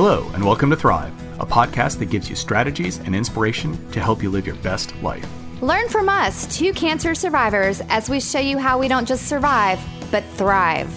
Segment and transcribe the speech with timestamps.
[0.00, 4.22] Hello, and welcome to Thrive, a podcast that gives you strategies and inspiration to help
[4.22, 5.28] you live your best life.
[5.60, 9.80] Learn from us, two cancer survivors, as we show you how we don't just survive,
[10.12, 10.88] but thrive.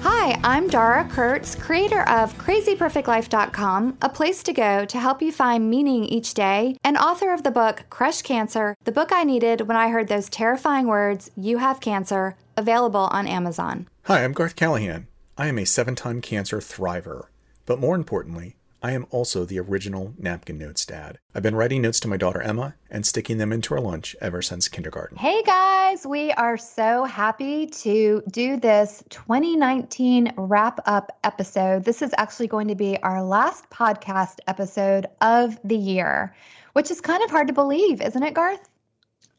[0.00, 5.68] Hi, I'm Dara Kurtz, creator of crazyperfectlife.com, a place to go to help you find
[5.68, 9.76] meaning each day, and author of the book Crush Cancer, the book I needed when
[9.76, 13.86] I heard those terrifying words, You have cancer, available on Amazon.
[14.04, 15.08] Hi, I'm Garth Callahan.
[15.36, 17.26] I am a seven time cancer thriver.
[17.66, 21.18] But more importantly, I am also the original napkin notes dad.
[21.34, 24.42] I've been writing notes to my daughter Emma and sticking them into her lunch ever
[24.42, 25.16] since kindergarten.
[25.16, 31.84] Hey guys, we are so happy to do this 2019 wrap up episode.
[31.84, 36.36] This is actually going to be our last podcast episode of the year,
[36.74, 38.68] which is kind of hard to believe, isn't it, Garth?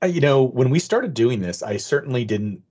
[0.02, 2.64] Uh, you know, when we started doing this, I certainly didn't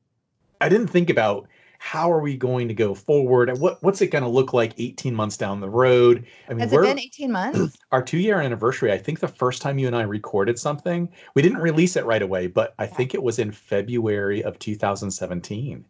[0.60, 1.46] I didn't think about
[1.84, 3.50] how are we going to go forward?
[3.50, 6.24] And what what's it going to look like 18 months down the road?
[6.48, 7.76] I mean has it been 18 months?
[7.92, 11.42] Our two year anniversary i think the first time you and i recorded something we
[11.42, 15.84] didn't release it right away but i think it was in february of 2017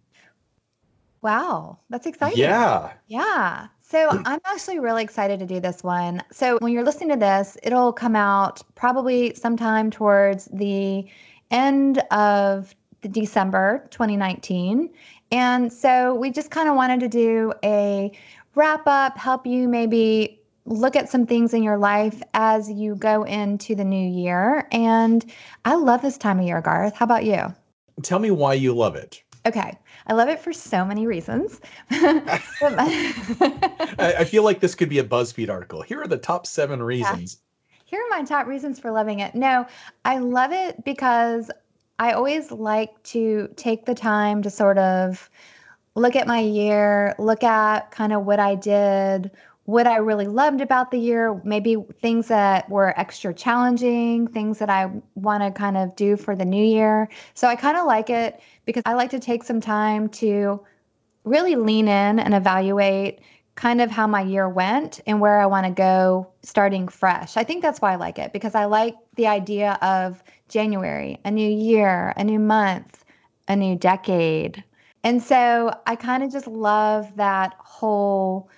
[1.22, 2.38] wow that's exciting.
[2.38, 2.92] Yeah.
[3.06, 6.22] Yeah so I'm actually really excited to do this one.
[6.32, 11.06] So when you're listening to this, it'll come out probably sometime towards the
[11.50, 12.74] end of
[13.10, 14.90] December 2019.
[15.34, 18.12] And so we just kind of wanted to do a
[18.54, 23.24] wrap up, help you maybe look at some things in your life as you go
[23.24, 24.68] into the new year.
[24.70, 25.24] And
[25.64, 26.94] I love this time of year, Garth.
[26.94, 27.52] How about you?
[28.02, 29.24] Tell me why you love it.
[29.44, 29.76] Okay.
[30.06, 31.60] I love it for so many reasons.
[31.90, 32.38] I
[34.24, 35.82] feel like this could be a BuzzFeed article.
[35.82, 37.38] Here are the top seven reasons.
[37.40, 37.40] Yeah.
[37.86, 39.34] Here are my top reasons for loving it.
[39.34, 39.66] No,
[40.04, 41.50] I love it because
[41.98, 45.30] I always like to take the time to sort of
[45.94, 49.30] look at my year, look at kind of what I did,
[49.64, 54.68] what I really loved about the year, maybe things that were extra challenging, things that
[54.68, 57.08] I want to kind of do for the new year.
[57.34, 60.60] So I kind of like it because I like to take some time to
[61.24, 63.20] really lean in and evaluate
[63.54, 67.36] kind of how my year went and where I want to go starting fresh.
[67.36, 71.30] I think that's why I like it because I like the idea of January, a
[71.30, 73.04] new year, a new month,
[73.46, 74.64] a new decade.
[75.04, 78.48] And so I kind of just love that whole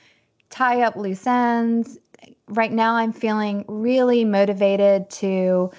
[0.48, 1.98] tie up loose ends.
[2.48, 5.70] Right now, I'm feeling really motivated to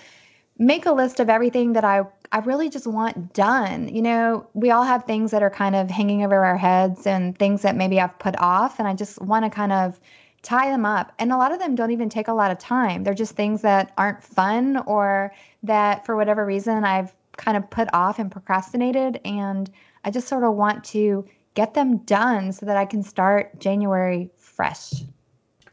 [0.59, 2.01] make a list of everything that I,
[2.31, 3.87] I really just want done.
[3.93, 7.37] You know, we all have things that are kind of hanging over our heads and
[7.37, 9.99] things that maybe I've put off, and I just want to kind of
[10.41, 11.13] tie them up.
[11.19, 13.03] And a lot of them don't even take a lot of time.
[13.03, 15.33] They're just things that aren't fun or
[15.63, 19.19] that for whatever reason I've kind of put off and procrastinated.
[19.25, 19.69] And
[20.03, 24.29] I just sort of want to get them done so that I can start January
[24.37, 24.93] fresh.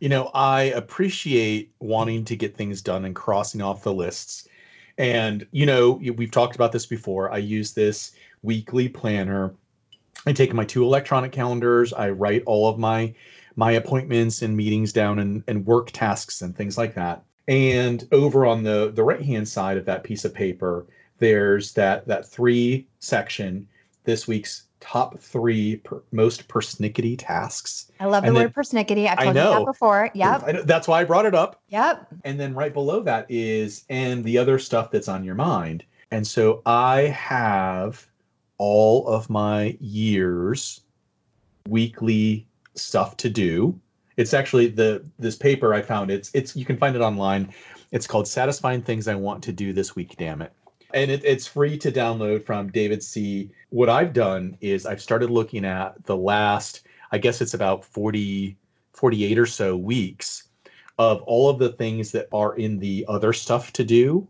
[0.01, 4.49] You know, I appreciate wanting to get things done and crossing off the lists.
[4.99, 7.33] And, you know, we've talked about this before.
[7.33, 8.13] I use this
[8.43, 9.55] weekly planner.
[10.27, 13.15] I take my two electronic calendars, I write all of my
[13.57, 17.23] my appointments and meetings down and, and work tasks and things like that.
[17.47, 20.87] And over on the, the right hand side of that piece of paper,
[21.19, 23.69] there's that, that three section,
[24.05, 27.91] this week's top three per, most persnickety tasks.
[28.01, 29.09] I love the and word persnickety.
[29.09, 30.11] I've told you that before.
[30.15, 30.67] Yep.
[30.67, 31.63] that's why I brought it up.
[31.69, 32.07] Yep.
[32.25, 35.85] And then right below that is, and the other stuff that's on your mind.
[36.11, 38.07] And so I have
[38.59, 40.83] all of my years
[41.67, 43.81] weekly stuff to do.
[44.19, 46.11] It's actually the this paper I found.
[46.11, 47.53] It's it's you can find it online.
[47.91, 50.53] It's called "Satisfying Things I Want to Do This Week." Damn it,
[50.93, 55.31] and it, it's free to download from David Seah What I've done is I've started
[55.31, 56.83] looking at the last.
[57.11, 58.57] I guess it's about 40,
[58.93, 60.45] 48 or so weeks
[60.97, 64.29] of all of the things that are in the other stuff to do.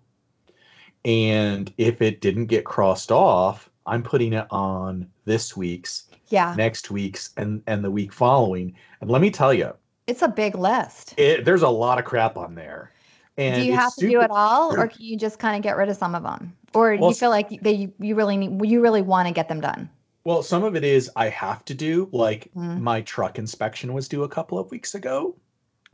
[1.04, 6.90] And if it didn't get crossed off, I'm putting it on this week's yeah next
[6.90, 9.70] week's and and the week following and let me tell you
[10.06, 12.93] it's a big list it, there's a lot of crap on there
[13.36, 15.62] and do you have to super- do it all or can you just kind of
[15.62, 18.64] get rid of some of them or well, you feel like they you really need
[18.66, 19.88] you really want to get them done
[20.24, 22.80] well some of it is i have to do like mm.
[22.80, 25.34] my truck inspection was due a couple of weeks ago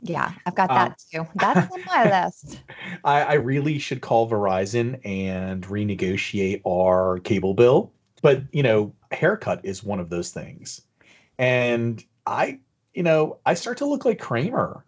[0.03, 0.95] yeah, I've got that um,
[1.25, 1.31] too.
[1.35, 2.59] That's on my list.
[3.03, 7.91] I, I, really should call Verizon and renegotiate our cable bill.
[8.21, 10.81] But, you know, haircut is one of those things.
[11.37, 12.59] And I,
[12.93, 14.83] you know, I start to look like Kramer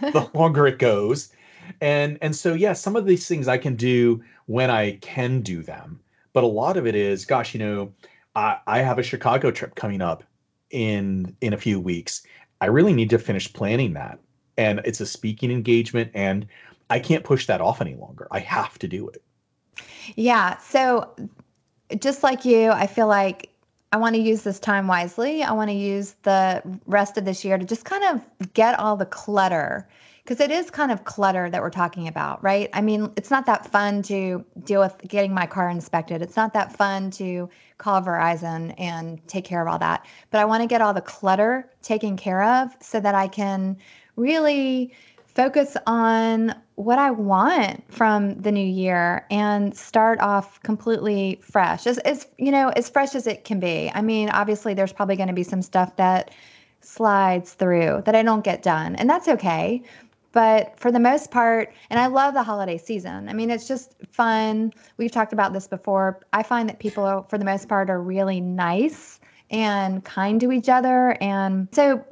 [0.00, 1.32] the longer it goes.
[1.80, 5.62] And and so yeah, some of these things I can do when I can do
[5.62, 6.00] them.
[6.32, 7.92] But a lot of it is, gosh, you know,
[8.34, 10.24] I, I have a Chicago trip coming up
[10.70, 12.22] in in a few weeks.
[12.60, 14.18] I really need to finish planning that.
[14.56, 16.46] and it's a speaking engagement and
[16.90, 18.28] I can't push that off any longer.
[18.30, 19.22] I have to do it.
[20.14, 20.56] Yeah.
[20.58, 21.14] So
[21.98, 23.50] just like you, I feel like
[23.92, 25.42] I want to use this time wisely.
[25.42, 28.96] I want to use the rest of this year to just kind of get all
[28.96, 29.88] the clutter
[30.26, 32.68] because it is kind of clutter that we're talking about, right?
[32.72, 36.20] I mean, it's not that fun to deal with getting my car inspected.
[36.20, 40.04] It's not that fun to call Verizon and take care of all that.
[40.32, 43.76] But I want to get all the clutter taken care of so that I can
[44.16, 44.92] really
[45.26, 51.86] focus on what I want from the new year and start off completely fresh.
[51.86, 53.92] As, as you know, as fresh as it can be.
[53.94, 56.32] I mean, obviously there's probably going to be some stuff that
[56.80, 59.82] slides through that I don't get done, and that's okay.
[60.36, 63.30] But for the most part, and I love the holiday season.
[63.30, 64.70] I mean, it's just fun.
[64.98, 66.20] We've talked about this before.
[66.34, 69.18] I find that people, for the most part, are really nice
[69.48, 71.16] and kind to each other.
[71.22, 72.04] And so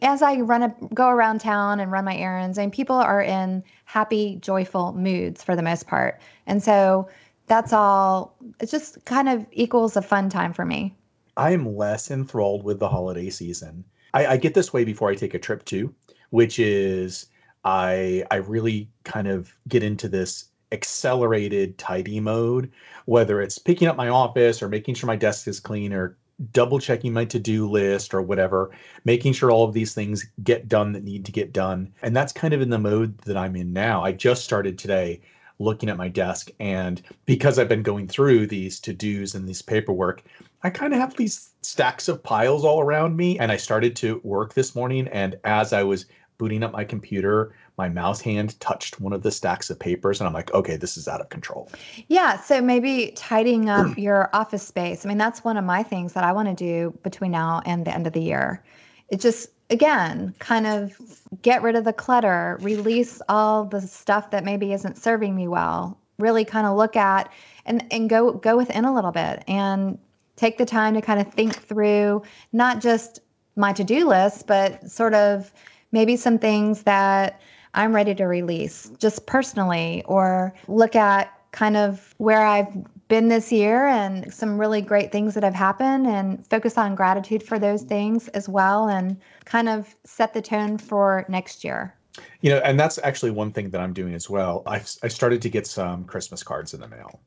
[0.00, 3.64] as I run a go around town and run my errands, and people are in
[3.84, 6.20] happy, joyful moods for the most part.
[6.46, 7.08] And so
[7.48, 10.94] that's all it just kind of equals a fun time for me.
[11.36, 13.82] I am less enthralled with the holiday season.
[14.14, 15.92] I, I get this way before I take a trip too,
[16.30, 17.26] which is
[17.64, 22.72] I I really kind of get into this accelerated tidy mode,
[23.04, 26.16] whether it's picking up my office or making sure my desk is clean or
[26.52, 28.70] double checking my to-do list or whatever,
[29.04, 31.92] making sure all of these things get done that need to get done.
[32.02, 34.02] And that's kind of in the mode that I'm in now.
[34.02, 35.20] I just started today
[35.58, 40.24] looking at my desk and because I've been going through these to-dos and this paperwork,
[40.64, 44.20] I kind of have these stacks of piles all around me and I started to
[44.24, 46.06] work this morning and as I was
[46.38, 50.26] booting up my computer, my mouse hand touched one of the stacks of papers and
[50.26, 51.70] I'm like, okay, this is out of control.
[52.08, 52.40] Yeah.
[52.40, 55.04] So maybe tidying up your office space.
[55.04, 57.84] I mean, that's one of my things that I want to do between now and
[57.84, 58.62] the end of the year.
[59.08, 60.96] It just, again, kind of
[61.42, 65.98] get rid of the clutter, release all the stuff that maybe isn't serving me well,
[66.18, 67.30] really kind of look at
[67.66, 69.98] and, and go go within a little bit and
[70.36, 73.20] take the time to kind of think through not just
[73.56, 75.52] my to-do list, but sort of
[75.92, 77.40] maybe some things that
[77.74, 82.74] I'm ready to release just personally, or look at kind of where I've
[83.08, 87.42] been this year and some really great things that have happened and focus on gratitude
[87.42, 91.94] for those things as well and kind of set the tone for next year.
[92.40, 94.62] You know, and that's actually one thing that I'm doing as well.
[94.66, 97.20] I've, I started to get some Christmas cards in the mail.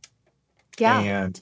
[0.79, 0.99] Yeah.
[0.99, 1.39] And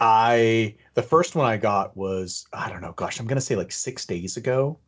[0.00, 3.54] I the first one I got was I don't know, gosh, I'm going to say
[3.54, 4.78] like 6 days ago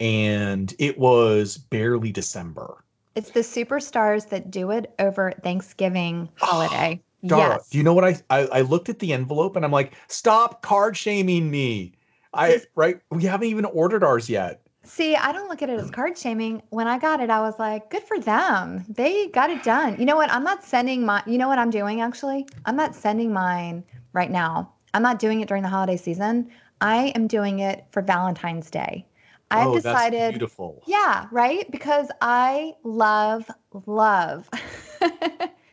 [0.00, 2.84] and it was barely December.
[3.14, 7.00] It's the superstars that do it over Thanksgiving holiday.
[7.02, 7.68] Ah, Dara, yes.
[7.70, 10.62] do you know what I, I I looked at the envelope and I'm like, stop
[10.62, 11.94] card shaming me.
[12.34, 14.60] I right, we haven't even ordered ours yet.
[14.86, 16.62] See, I don't look at it as card shaming.
[16.68, 18.84] When I got it, I was like, good for them.
[18.88, 19.98] They got it done.
[19.98, 20.30] You know what?
[20.30, 22.46] I'm not sending my, you know what I'm doing actually?
[22.66, 23.82] I'm not sending mine
[24.12, 24.72] right now.
[24.92, 26.50] I'm not doing it during the holiday season.
[26.82, 29.06] I am doing it for Valentine's Day.
[29.54, 30.32] I've oh, decided.
[30.32, 30.82] Beautiful.
[30.86, 31.70] Yeah, right?
[31.70, 33.50] Because I love,
[33.86, 34.48] love.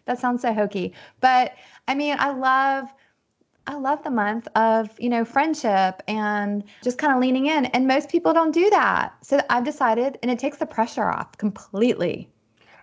[0.06, 0.94] that sounds so hokey.
[1.19, 1.54] But
[1.88, 2.94] I mean, I love
[3.68, 7.66] I love the month of, you know, friendship and just kind of leaning in.
[7.68, 9.13] And most people don't do that.
[9.22, 12.30] So I've decided, and it takes the pressure off completely.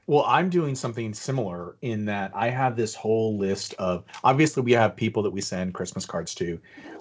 [0.09, 4.73] Well, I'm doing something similar in that I have this whole list of obviously we
[4.73, 6.59] have people that we send Christmas cards to.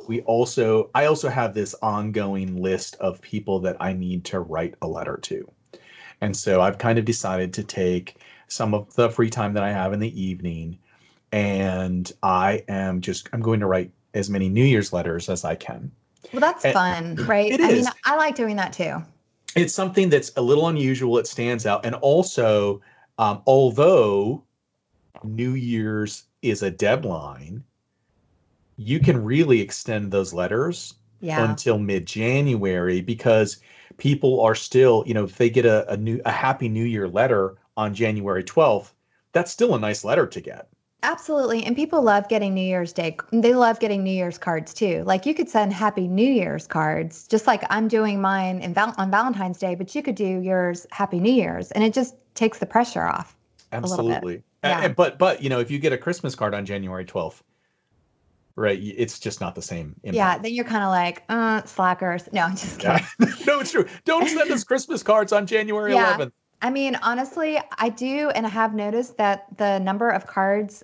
[0.09, 4.75] We also I also have this ongoing list of people that I need to write
[4.81, 5.49] a letter to.
[6.19, 8.17] And so I've kind of decided to take
[8.49, 10.77] some of the free time that I have in the evening
[11.31, 15.55] and I am just I'm going to write as many New Year's letters as I
[15.55, 15.93] can.
[16.33, 17.53] Well, that's and fun, right?
[17.53, 17.85] It I is.
[17.85, 19.01] mean, I like doing that too.
[19.55, 21.17] It's something that's a little unusual.
[21.19, 22.81] It stands out, and also,
[23.17, 24.43] um, although
[25.23, 27.63] New Year's is a deadline,
[28.77, 31.49] you can really extend those letters yeah.
[31.49, 33.59] until mid-January because
[33.97, 37.07] people are still, you know, if they get a, a new a Happy New Year
[37.07, 38.91] letter on January 12th,
[39.31, 40.67] that's still a nice letter to get.
[41.03, 41.63] Absolutely.
[41.63, 43.17] And people love getting New Year's Day.
[43.31, 45.03] They love getting New Year's cards too.
[45.05, 48.95] Like you could send Happy New Year's cards, just like I'm doing mine in val-
[48.97, 51.71] on Valentine's Day, but you could do yours Happy New Year's.
[51.71, 53.35] And it just takes the pressure off.
[53.71, 54.43] Absolutely.
[54.63, 54.81] Yeah.
[54.81, 57.41] And, but, but, you know, if you get a Christmas card on January 12th,
[58.55, 59.95] right, it's just not the same.
[60.03, 60.15] Impact.
[60.15, 60.37] Yeah.
[60.37, 62.29] Then you're kind of like, uh, slackers.
[62.31, 63.05] No, I'm just kidding.
[63.19, 63.27] Yeah.
[63.47, 63.85] no, it's true.
[64.05, 66.17] Don't send us Christmas cards on January Yeah.
[66.17, 66.31] 11th.
[66.61, 70.83] I mean, honestly, I do, and I have noticed that the number of cards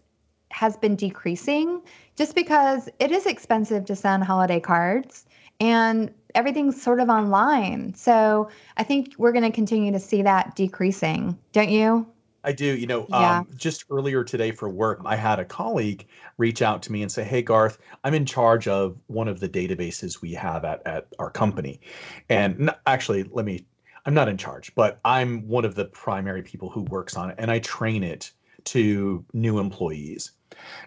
[0.52, 1.82] has been decreasing
[2.16, 5.26] just because it is expensive to send holiday cards.
[5.60, 7.94] And everything's sort of online.
[7.96, 12.08] So I think we're going to continue to see that decreasing, don't you?
[12.46, 12.66] I do.
[12.66, 13.40] You know, Yeah.
[13.40, 16.06] um, just earlier today for work, I had a colleague
[16.38, 19.48] reach out to me and say, "Hey, Garth, I'm in charge of one of the
[19.48, 21.80] databases we have at at our company,
[22.30, 23.66] and n- actually, let me.
[24.06, 27.36] I'm not in charge, but I'm one of the primary people who works on it,
[27.40, 28.32] and I train it
[28.66, 30.32] to new employees."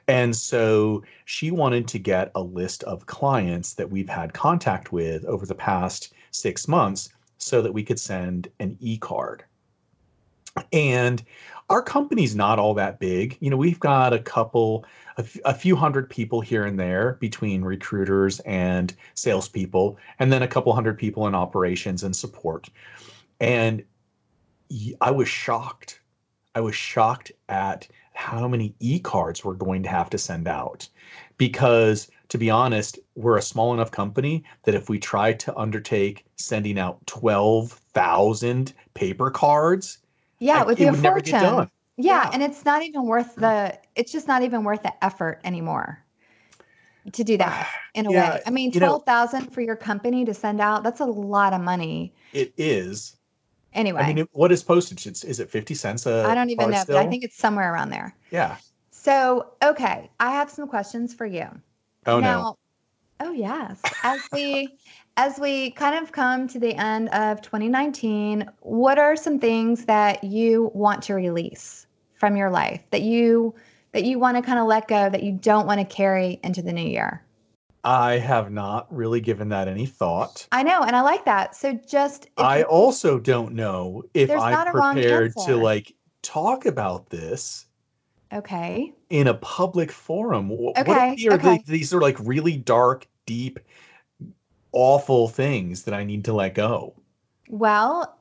[0.09, 5.25] And so she wanted to get a list of clients that we've had contact with
[5.25, 9.45] over the past six months so that we could send an e card.
[10.73, 11.23] And
[11.69, 13.37] our company's not all that big.
[13.41, 14.85] You know, we've got a couple,
[15.19, 20.43] a, f- a few hundred people here and there between recruiters and salespeople, and then
[20.43, 22.69] a couple hundred people in operations and support.
[23.41, 23.85] And
[25.01, 26.01] I was shocked.
[26.55, 30.89] I was shocked at how many e cards we're going to have to send out.
[31.39, 36.25] Because to be honest, we're a small enough company that if we try to undertake
[36.37, 39.99] sending out 12,000 paper cards,
[40.39, 41.57] Yeah, it would be a would never get fortune.
[41.57, 41.71] done.
[41.99, 42.31] Yeah, Yeah.
[42.33, 46.03] and it's not even worth the it's just not even worth the effort anymore
[47.13, 48.43] to do that in a Yeah, way.
[48.47, 51.61] I mean, you know- 12,000 for your company to send out, that's a lot of
[51.61, 52.15] money.
[52.33, 53.16] It is.
[53.77, 55.07] Anyway, I mean, what is postage?
[55.07, 57.73] It's, is it 50 cents a I don't even know, but I think it's somewhere
[57.73, 58.17] around there.
[58.31, 58.57] Yeah.
[58.91, 61.47] So, okay, I have some questions for you.
[62.07, 62.57] Oh, no.
[63.21, 63.81] Oh yes.
[64.03, 64.77] As we
[65.19, 70.25] as we kind of come to the end of 2019, what are some things that
[70.25, 73.55] you want to release from your life that you
[73.93, 76.63] that you want to kind of let go that you don't want to carry into
[76.63, 77.23] the new year?
[77.87, 80.49] I have not really given that any thought.
[80.51, 81.55] I know, and I like that.
[81.55, 87.67] So just I you- also don't know if I'm prepared to like talk about this
[88.33, 88.93] okay.
[89.09, 90.49] in a public forum.
[90.49, 91.49] What Okay, if are okay.
[91.49, 93.61] like, these are like really dark, deep,
[94.73, 96.93] awful things that I need to let go?
[97.49, 98.19] Well,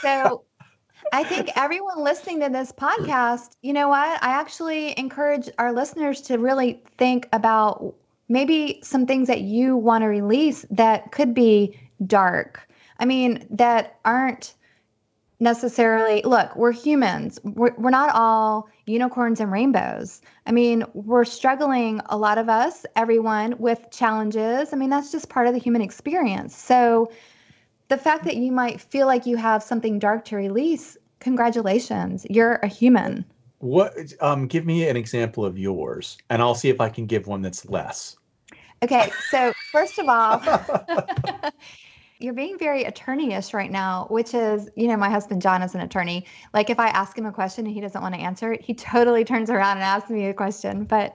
[0.00, 0.44] so
[1.12, 4.22] I think everyone listening to this podcast, you know what?
[4.24, 7.94] I actually encourage our listeners to really think about
[8.28, 12.68] maybe some things that you want to release that could be dark.
[12.98, 14.54] I mean, that aren't
[15.40, 17.38] necessarily look we're humans.
[17.42, 20.22] We're, we're not all unicorns and rainbows.
[20.46, 24.72] I mean we're struggling a lot of us everyone with challenges.
[24.72, 26.56] I mean that's just part of the human experience.
[26.56, 27.10] So
[27.88, 32.26] the fact that you might feel like you have something dark to release congratulations.
[32.30, 33.24] You're a human
[33.58, 33.94] What?
[34.20, 37.42] Um, give me an example of yours, and I'll see if I can give one
[37.42, 38.16] that's less.
[38.82, 40.42] okay so first of all
[42.18, 45.80] you're being very attorney-ish right now which is you know my husband john is an
[45.80, 48.60] attorney like if i ask him a question and he doesn't want to answer it
[48.60, 51.14] he totally turns around and asks me a question but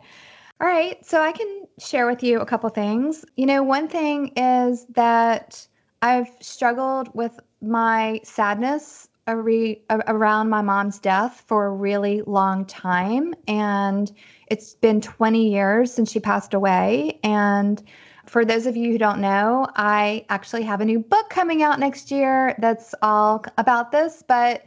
[0.61, 4.31] all right so i can share with you a couple things you know one thing
[4.35, 5.67] is that
[6.01, 13.33] i've struggled with my sadness are- around my mom's death for a really long time.
[13.47, 14.11] And
[14.47, 17.19] it's been 20 years since she passed away.
[17.23, 17.81] And
[18.25, 21.79] for those of you who don't know, I actually have a new book coming out
[21.79, 24.23] next year that's all about this.
[24.27, 24.65] But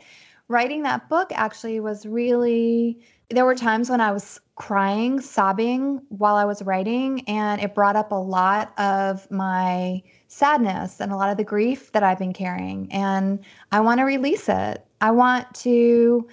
[0.49, 3.01] writing that book actually was really,
[3.31, 7.97] there were times when I was crying, sobbing while I was writing, and it brought
[7.97, 12.33] up a lot of my sadness and a lot of the grief that I've been
[12.33, 12.91] carrying.
[12.91, 13.39] And
[13.71, 14.85] I want to release it.
[15.01, 16.27] I want to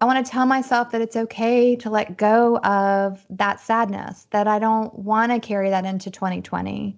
[0.00, 4.46] I want to tell myself that it's okay to let go of that sadness, that
[4.46, 6.96] I don't want to carry that into 2020.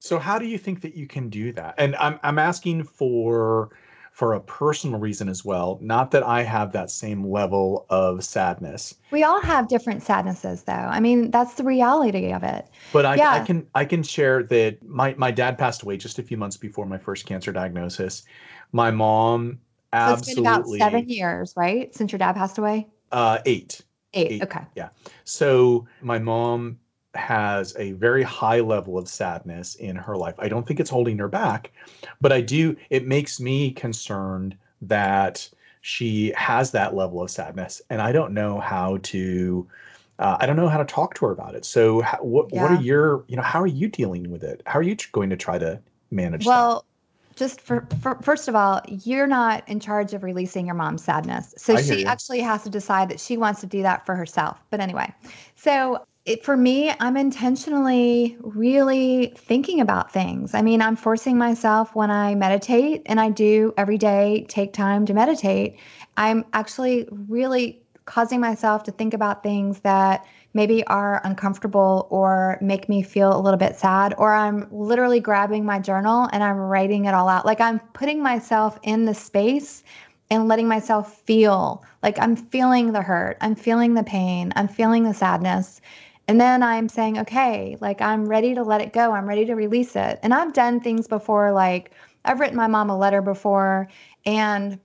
[0.00, 1.74] So how do you think that you can do that?
[1.76, 3.70] And I'm I'm asking for
[4.18, 5.78] for a personal reason as well.
[5.80, 10.72] Not that I have that same level of sadness, We all have different sadnesses though.
[10.72, 12.66] I mean, that's the reality of it.
[12.92, 16.22] but I, I can I can share that my my dad passed away just a
[16.24, 18.24] few months before my first cancer diagnosis.
[18.72, 19.60] My mom
[19.94, 21.94] So it's been about seven years, right?
[21.94, 22.88] Since your dad passed away?
[23.12, 23.82] uh, eight.
[24.14, 24.32] Eight.
[24.32, 24.42] Eight.
[24.42, 24.60] Okay.
[24.74, 24.88] Yeah.
[25.24, 26.78] So my mom
[27.18, 30.34] has a very high level of sadness in her life.
[30.38, 31.72] I don't think it's holding her back,
[32.20, 32.76] but I do.
[32.90, 35.48] It makes me concerned that
[35.80, 39.66] she has that level of sadness, and I don't know how to.
[40.18, 41.64] Uh, I don't know how to talk to her about it.
[41.64, 44.62] So, how, what what are your you know how are you dealing with it?
[44.66, 46.50] How are you going to try to manage that?
[46.50, 46.84] Well,
[47.38, 51.54] just for, for first of all, you're not in charge of releasing your mom's sadness.
[51.56, 54.58] So I she actually has to decide that she wants to do that for herself.
[54.70, 55.14] But anyway,
[55.54, 60.52] so it, for me, I'm intentionally really thinking about things.
[60.52, 65.06] I mean, I'm forcing myself when I meditate, and I do every day take time
[65.06, 65.78] to meditate.
[66.18, 72.90] I'm actually really causing myself to think about things that maybe are uncomfortable or make
[72.90, 77.06] me feel a little bit sad, or I'm literally grabbing my journal and I'm writing
[77.06, 77.46] it all out.
[77.46, 79.82] Like I'm putting myself in the space
[80.30, 85.04] and letting myself feel like I'm feeling the hurt, I'm feeling the pain, I'm feeling
[85.04, 85.80] the sadness.
[86.28, 89.12] And then I'm saying, okay, like I'm ready to let it go.
[89.12, 90.20] I'm ready to release it.
[90.22, 91.90] And I've done things before, like
[92.26, 93.88] I've written my mom a letter before.
[94.26, 94.78] And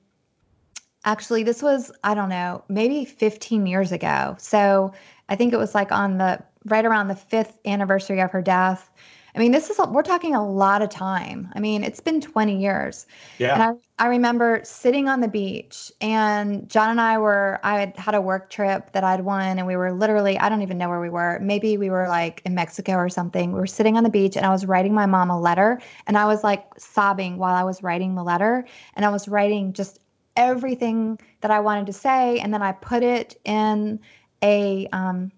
[1.03, 4.37] actually, this was, I don't know, maybe 15 years ago.
[4.39, 4.93] So
[5.27, 8.89] I think it was like on the right around the fifth anniversary of her death.
[9.35, 11.49] I mean, this is, we're talking a lot of time.
[11.55, 13.07] I mean, it's been 20 years.
[13.39, 13.53] Yeah.
[13.53, 17.97] And I, I remember sitting on the beach and John and I were, I had
[17.97, 20.87] had a work trip that I'd won and we were literally, I don't even know
[20.87, 21.39] where we were.
[21.41, 23.53] Maybe we were like in Mexico or something.
[23.53, 26.15] We were sitting on the beach and I was writing my mom a letter and
[26.15, 28.67] I was like sobbing while I was writing the letter.
[28.95, 29.99] And I was writing just
[30.35, 32.37] everything that I wanted to say.
[32.39, 33.99] And then I put it in
[34.43, 35.31] a, um,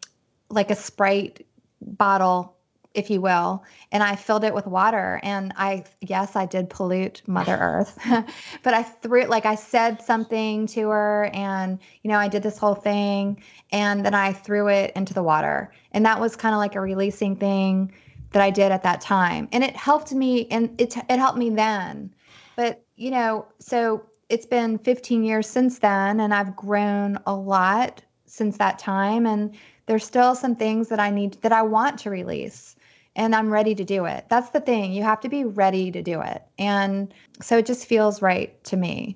[0.49, 1.45] like a Sprite
[1.81, 2.54] bottle
[2.95, 3.63] if you will.
[3.91, 5.19] And I filled it with water.
[5.21, 7.99] And I, yes, I did pollute Mother Earth,
[8.63, 12.41] but I threw it, like I said something to her and, you know, I did
[12.41, 15.71] this whole thing and then I threw it into the water.
[15.91, 17.91] And that was kind of like a releasing thing
[18.31, 19.47] that I did at that time.
[19.51, 22.13] And it helped me and it, it helped me then.
[22.55, 28.01] But, you know, so it's been 15 years since then and I've grown a lot
[28.25, 29.25] since that time.
[29.25, 32.75] And there's still some things that I need that I want to release
[33.15, 34.25] and I'm ready to do it.
[34.29, 34.91] That's the thing.
[34.93, 36.43] You have to be ready to do it.
[36.60, 39.15] And so it just feels right to me.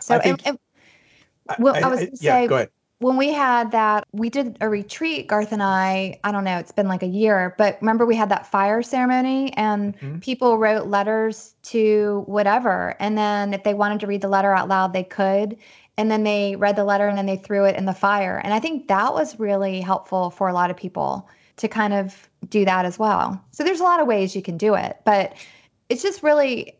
[0.00, 0.58] So, think, and,
[1.48, 2.70] and, well, I, I, I was going to yeah, say, go ahead.
[2.98, 6.72] when we had that, we did a retreat, Garth and I, I don't know, it's
[6.72, 10.18] been like a year, but remember we had that fire ceremony and mm-hmm.
[10.18, 12.96] people wrote letters to whatever.
[12.98, 15.56] And then if they wanted to read the letter out loud, they could.
[15.96, 18.40] And then they read the letter and then they threw it in the fire.
[18.42, 22.28] And I think that was really helpful for a lot of people to kind of
[22.48, 23.42] do that as well.
[23.52, 25.34] So there's a lot of ways you can do it, but
[25.88, 26.78] it's just really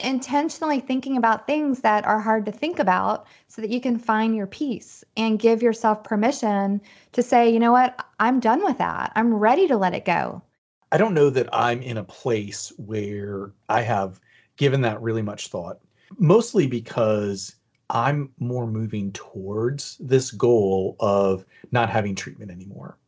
[0.00, 4.34] intentionally thinking about things that are hard to think about so that you can find
[4.34, 6.80] your peace and give yourself permission
[7.12, 9.12] to say, you know what, I'm done with that.
[9.14, 10.42] I'm ready to let it go.
[10.90, 14.20] I don't know that I'm in a place where I have
[14.56, 15.78] given that really much thought,
[16.18, 17.54] mostly because
[17.88, 22.98] I'm more moving towards this goal of not having treatment anymore.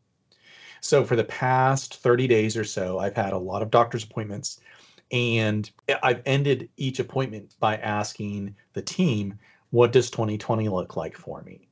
[0.84, 4.60] So for the past 30 days or so, I've had a lot of doctor's appointments
[5.10, 5.70] and
[6.02, 9.38] I've ended each appointment by asking the team,
[9.70, 11.68] what does 2020 look like for me?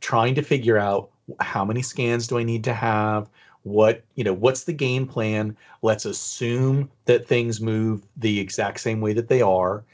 [0.00, 3.30] Trying to figure out how many scans do I need to have?
[3.62, 5.56] What, you know, what's the game plan?
[5.82, 9.84] Let's assume that things move the exact same way that they are.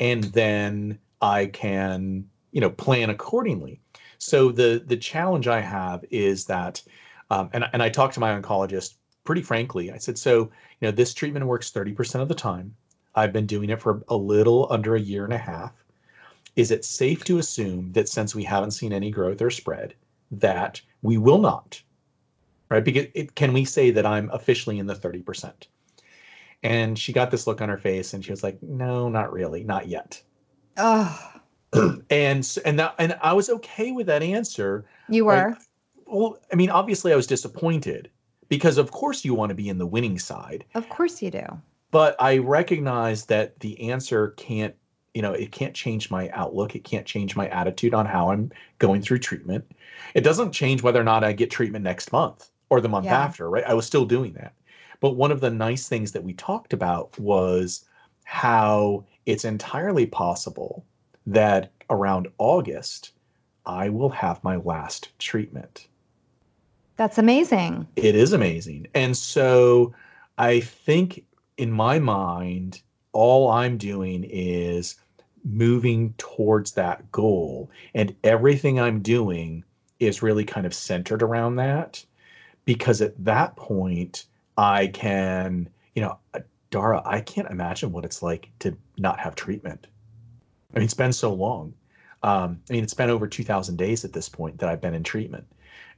[0.00, 3.78] And then I can, you know, plan accordingly.
[4.16, 6.82] So the the challenge I have is that
[7.32, 9.90] um, and, and I talked to my oncologist pretty frankly.
[9.90, 10.50] I said, so, you
[10.82, 12.74] know, this treatment works 30% of the time.
[13.14, 15.72] I've been doing it for a little under a year and a half.
[16.56, 19.94] Is it safe to assume that since we haven't seen any growth or spread,
[20.30, 21.82] that we will not?
[22.68, 22.84] Right?
[22.84, 25.52] Because it, can we say that I'm officially in the 30%?
[26.62, 29.64] And she got this look on her face and she was like, no, not really,
[29.64, 30.20] not yet.
[30.76, 31.32] Oh.
[32.10, 34.84] and and that and I was okay with that answer.
[35.08, 35.56] You were.
[36.12, 38.10] Well, I mean, obviously, I was disappointed
[38.48, 40.64] because, of course, you want to be in the winning side.
[40.74, 41.44] Of course, you do.
[41.90, 44.74] But I recognize that the answer can't,
[45.14, 46.74] you know, it can't change my outlook.
[46.74, 49.64] It can't change my attitude on how I'm going through treatment.
[50.14, 53.18] It doesn't change whether or not I get treatment next month or the month yeah.
[53.18, 53.64] after, right?
[53.64, 54.54] I was still doing that.
[55.00, 57.84] But one of the nice things that we talked about was
[58.24, 60.84] how it's entirely possible
[61.26, 63.12] that around August,
[63.66, 65.88] I will have my last treatment.
[66.96, 67.86] That's amazing.
[67.96, 68.86] It is amazing.
[68.94, 69.94] And so
[70.38, 71.24] I think
[71.56, 74.96] in my mind, all I'm doing is
[75.44, 77.70] moving towards that goal.
[77.94, 79.64] And everything I'm doing
[80.00, 82.04] is really kind of centered around that.
[82.64, 84.26] Because at that point,
[84.56, 86.18] I can, you know,
[86.70, 89.86] Dara, I can't imagine what it's like to not have treatment.
[90.72, 91.74] I mean, it's been so long.
[92.22, 95.02] Um, I mean, it's been over 2,000 days at this point that I've been in
[95.02, 95.46] treatment.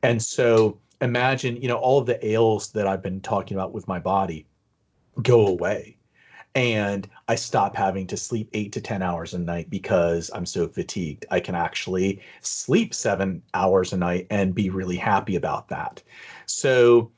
[0.02, 3.88] And so imagine, you know, all of the ails that I've been talking about with
[3.88, 4.46] my body
[5.22, 5.98] go away.
[6.54, 10.68] And I stop having to sleep eight to 10 hours a night because I'm so
[10.68, 11.26] fatigued.
[11.30, 16.00] I can actually sleep seven hours a night and be really happy about that.
[16.46, 17.10] So,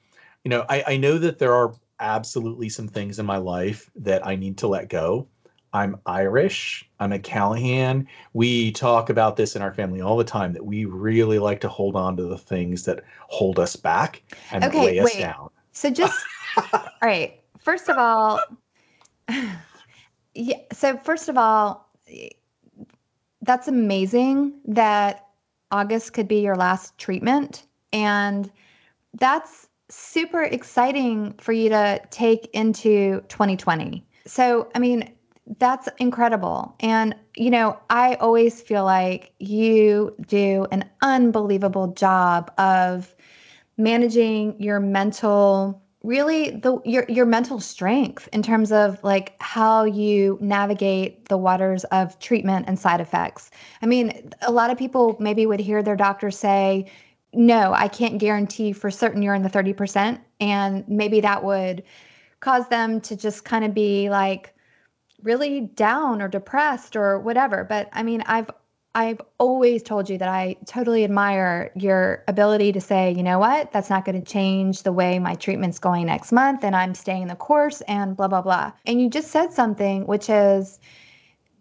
[0.42, 4.26] you know, I, I know that there are absolutely some things in my life that
[4.26, 5.28] I need to let go.
[5.76, 6.88] I'm Irish.
[7.00, 8.08] I'm a Callahan.
[8.32, 11.68] We talk about this in our family all the time that we really like to
[11.68, 15.20] hold on to the things that hold us back and Okay, weigh us wait.
[15.20, 15.50] down.
[15.72, 16.24] So just
[16.56, 17.42] all right.
[17.58, 18.40] First of all,
[20.34, 20.56] yeah.
[20.72, 21.92] So first of all,
[23.42, 25.26] that's amazing that
[25.72, 28.50] August could be your last treatment, and
[29.12, 34.06] that's super exciting for you to take into 2020.
[34.24, 35.12] So I mean,
[35.58, 36.74] that's incredible.
[36.80, 43.14] And you know, I always feel like you do an unbelievable job of
[43.76, 50.38] managing your mental really the your your mental strength in terms of like how you
[50.40, 53.50] navigate the waters of treatment and side effects.
[53.82, 56.90] I mean, a lot of people maybe would hear their doctor say,
[57.32, 61.82] "No, I can't guarantee for certain you're in the 30%." And maybe that would
[62.40, 64.54] cause them to just kind of be like
[65.26, 67.64] really down or depressed or whatever.
[67.64, 68.48] But I mean, I've
[68.94, 73.70] I've always told you that I totally admire your ability to say, you know what,
[73.70, 77.26] that's not going to change the way my treatment's going next month and I'm staying
[77.26, 78.72] the course and blah, blah, blah.
[78.86, 80.80] And you just said something, which is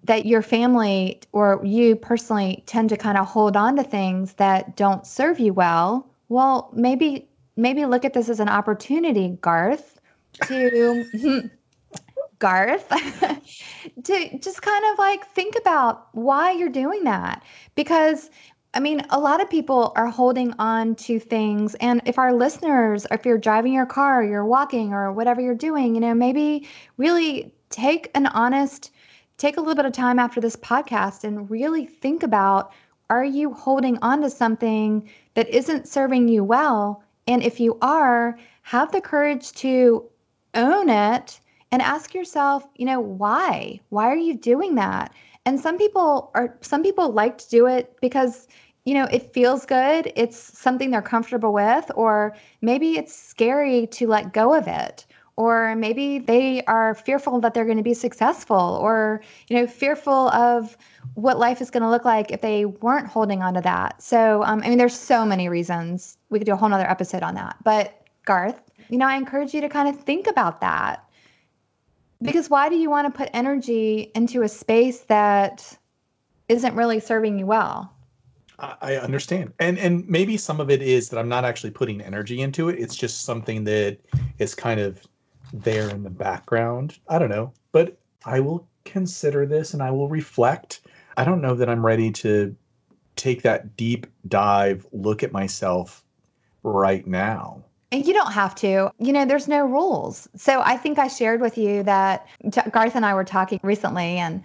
[0.06, 4.78] that your family or you personally tend to kind of hold on to things that
[4.78, 6.10] don't serve you well.
[6.30, 9.99] Well, maybe, maybe look at this as an opportunity, Garth,
[10.43, 11.49] to.
[12.39, 12.88] Garth,
[14.04, 17.43] to just kind of like think about why you're doing that.
[17.76, 18.30] Because,
[18.74, 21.76] I mean, a lot of people are holding on to things.
[21.76, 25.95] And if our listeners, if you're driving your car, you're walking, or whatever you're doing,
[25.95, 26.67] you know, maybe
[26.98, 28.91] really take an honest,
[29.38, 32.71] take a little bit of time after this podcast and really think about
[33.10, 37.04] are you holding on to something that isn't serving you well?
[37.28, 40.10] And if you are, have the courage to
[40.56, 41.39] own it
[41.71, 43.80] and ask yourself, you know, why?
[43.89, 45.13] Why are you doing that?
[45.45, 48.47] And some people are some people like to do it because
[48.86, 54.08] you know, it feels good, it's something they're comfortable with or maybe it's scary to
[54.08, 55.06] let go of it.
[55.38, 60.30] Or maybe they are fearful that they're going to be successful or, you know, fearful
[60.30, 60.78] of
[61.15, 64.01] what life is going to look like if they weren't holding on to that.
[64.01, 66.17] So, um, I mean, there's so many reasons.
[66.30, 67.58] We could do a whole nother episode on that.
[67.65, 71.05] But Garth, you know, I encourage you to kind of think about that
[72.21, 75.78] because why do you want to put energy into a space that
[76.47, 77.91] isn't really serving you well?
[78.58, 79.51] I understand.
[79.60, 82.80] And and maybe some of it is that I'm not actually putting energy into it.
[82.80, 83.97] It's just something that
[84.39, 85.01] is kind of
[85.51, 86.97] there in the background.
[87.10, 87.51] I don't know.
[87.73, 90.82] But I will consider this and I will reflect.
[91.17, 92.56] I don't know that I'm ready to
[93.17, 96.04] take that deep dive look at myself
[96.63, 97.63] right now.
[97.97, 98.91] You don't have to.
[98.99, 100.27] You know, there's no rules.
[100.36, 102.27] So I think I shared with you that
[102.71, 104.43] Garth and I were talking recently, and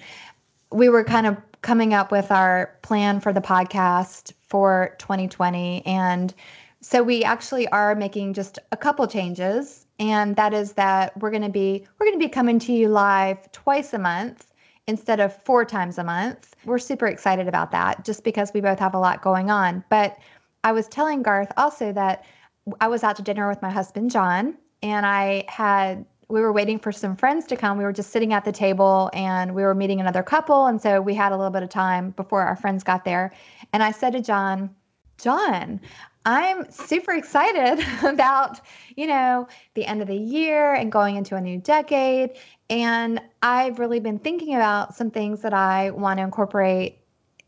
[0.72, 5.84] we were kind of coming up with our plan for the podcast for 2020.
[5.84, 6.32] And
[6.80, 9.86] so we actually are making just a couple changes.
[9.98, 12.88] And that is that we're going to be we're going to be coming to you
[12.88, 14.50] live twice a month
[14.86, 16.56] instead of four times a month.
[16.64, 19.84] We're super excited about that just because we both have a lot going on.
[19.90, 20.16] But
[20.64, 22.24] I was telling Garth also that
[22.80, 26.78] I was out to dinner with my husband John, and I had we were waiting
[26.78, 27.76] for some friends to come.
[27.76, 31.00] We were just sitting at the table and we were meeting another couple, and so
[31.00, 33.32] we had a little bit of time before our friends got there.
[33.72, 34.74] And I said to John,
[35.18, 35.80] "John,
[36.24, 38.60] I'm super excited about,
[38.96, 43.78] you know, the end of the year and going into a new decade, and I've
[43.78, 46.99] really been thinking about some things that I want to incorporate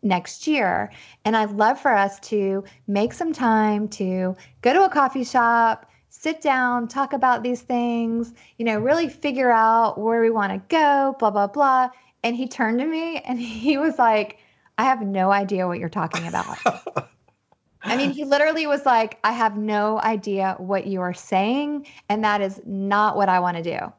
[0.03, 0.91] next year.
[1.25, 5.87] And I'd love for us to make some time to go to a coffee shop,
[6.09, 10.59] sit down, talk about these things, you know, really figure out where we want to
[10.69, 11.89] go, blah, blah, blah.
[12.23, 14.39] And he turned to me and he was like,
[14.79, 16.59] I have no idea what you're talking about.
[17.85, 21.87] I mean, he literally was like, I have no idea what you are saying.
[22.09, 23.93] And that is not what I want to do.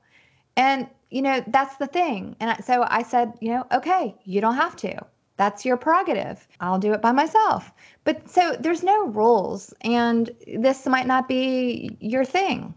[0.56, 2.36] And, you know, that's the thing.
[2.40, 5.06] And so I said, you know, okay, you don't have to.
[5.38, 6.48] That's your prerogative.
[6.60, 7.72] I'll do it by myself.
[8.04, 12.74] But so there's no rules, and this might not be your thing.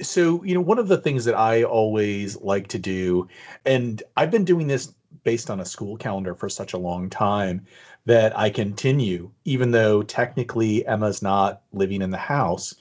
[0.00, 3.28] So, you know, one of the things that I always like to do,
[3.64, 4.94] and I've been doing this
[5.24, 7.66] based on a school calendar for such a long time
[8.06, 12.74] that I continue, even though technically Emma's not living in the house.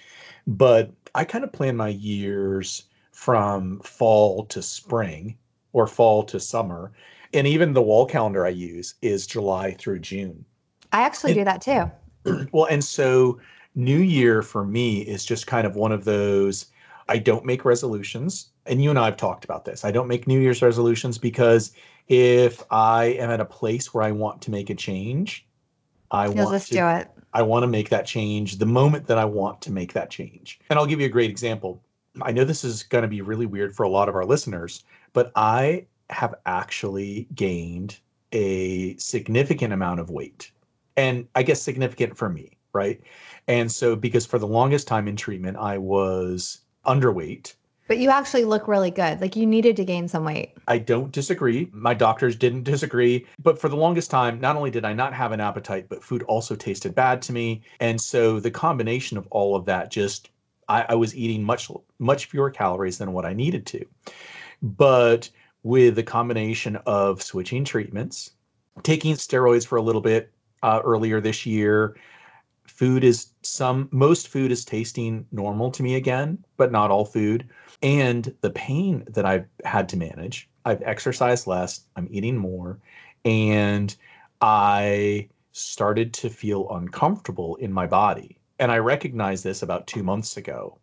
[0.47, 5.37] But I kind of plan my years from fall to spring
[5.73, 6.91] or fall to summer.
[7.33, 10.45] And even the wall calendar I use is July through June.
[10.91, 11.89] I actually do that too.
[12.51, 13.39] Well, and so
[13.75, 16.65] New Year for me is just kind of one of those
[17.07, 18.49] I don't make resolutions.
[18.65, 19.83] and you and I have talked about this.
[19.83, 21.71] I don't make New Year's resolutions because
[22.07, 25.47] if I am at a place where I want to make a change,
[26.11, 27.07] I You'll want just to do it.
[27.33, 30.59] I want to make that change the moment that I want to make that change.
[30.69, 31.81] And I'll give you a great example.
[32.21, 34.83] I know this is going to be really weird for a lot of our listeners,
[35.13, 37.99] but I have actually gained
[38.31, 40.51] a significant amount of weight.
[40.97, 43.01] And I guess significant for me, right?
[43.47, 47.53] And so, because for the longest time in treatment, I was underweight.
[47.87, 49.19] But you actually look really good.
[49.19, 50.53] Like you needed to gain some weight.
[50.67, 51.69] I don't disagree.
[51.71, 53.25] My doctors didn't disagree.
[53.41, 56.21] But for the longest time, not only did I not have an appetite, but food
[56.23, 57.63] also tasted bad to me.
[57.79, 60.29] And so the combination of all of that just,
[60.67, 63.83] I, I was eating much, much fewer calories than what I needed to.
[64.61, 65.31] But
[65.63, 68.31] with the combination of switching treatments,
[68.83, 70.31] taking steroids for a little bit
[70.63, 71.95] uh, earlier this year,
[72.69, 77.47] food is some most food is tasting normal to me again but not all food.
[77.81, 82.79] And the pain that i've had to manage i've exercised less i'm eating more
[83.25, 83.95] and
[84.41, 88.37] i started to feel uncomfortable in my body.
[88.59, 90.79] And i recognized this about two months ago.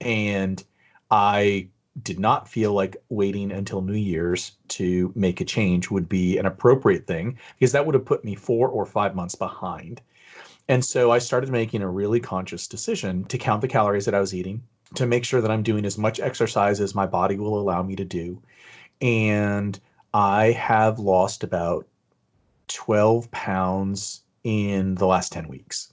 [0.00, 0.64] And
[1.10, 1.68] i
[2.02, 6.46] did not feel like waiting until new year's to make a change would be an
[6.46, 10.00] appropriate thing because that would have put me four or five months behind
[10.68, 14.20] and so I started making a really conscious decision to count the calories that I
[14.20, 14.62] was eating,
[14.94, 17.94] to make sure that I'm doing as much exercise as my body will allow me
[17.96, 18.42] to do.
[19.00, 19.78] And
[20.12, 21.86] I have lost about
[22.68, 25.92] 12 pounds in the last 10 weeks.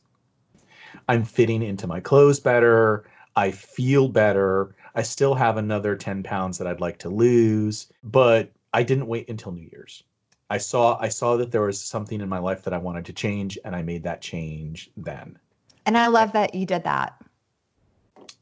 [1.07, 3.03] I'm fitting into my clothes better.
[3.35, 4.75] I feel better.
[4.95, 9.29] I still have another 10 pounds that I'd like to lose, but I didn't wait
[9.29, 10.03] until New Year's.
[10.49, 13.13] I saw I saw that there was something in my life that I wanted to
[13.13, 15.39] change and I made that change then.
[15.85, 17.19] And I love that you did that.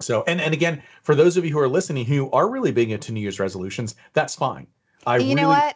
[0.02, 2.92] So and and again, for those of you who are listening who are really big
[2.92, 4.68] into New Year's resolutions, that's fine.
[5.06, 5.76] I you really know what?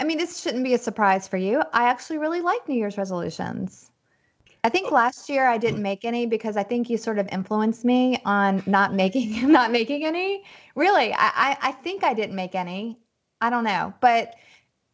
[0.00, 1.62] I mean, this shouldn't be a surprise for you.
[1.72, 3.90] I actually really like New Year's resolutions.
[4.66, 4.94] I think oh.
[4.96, 8.64] last year I didn't make any because I think you sort of influenced me on
[8.66, 10.42] not making not making any.
[10.74, 12.98] Really, I I, I think I didn't make any.
[13.40, 14.34] I don't know, but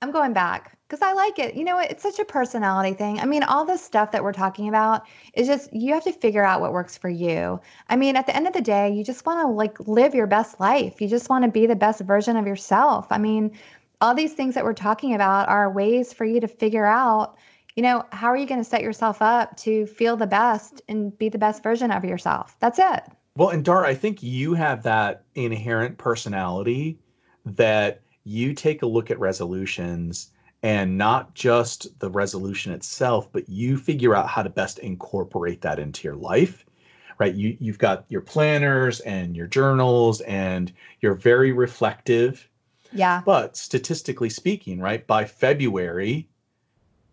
[0.03, 1.55] I'm going back because I like it.
[1.55, 1.79] You know?
[1.79, 3.19] It's such a personality thing.
[3.19, 6.45] I mean, all this stuff that we're talking about is just you have to figure
[6.45, 7.59] out what works for you.
[7.89, 10.27] I mean, at the end of the day, you just want to like live your
[10.27, 11.01] best life.
[11.01, 13.07] You just want to be the best version of yourself.
[13.11, 13.57] I mean,
[14.03, 17.39] all these things that we're talking about are ways for you to figure out,
[17.75, 21.17] you know, how are you going to set yourself up to feel the best and
[21.17, 22.57] be the best version of yourself?
[22.61, 23.03] That's it.
[23.37, 26.99] Well, and Dar, I think you have that inherent personality
[27.47, 30.33] that you take a look at resolutions
[30.63, 35.79] and not just the resolution itself, but you figure out how to best incorporate that
[35.79, 36.65] into your life.
[37.19, 37.35] Right.
[37.35, 42.49] You you've got your planners and your journals and you're very reflective.
[42.93, 43.23] Yeah.
[43.25, 46.29] But statistically speaking, right, by February,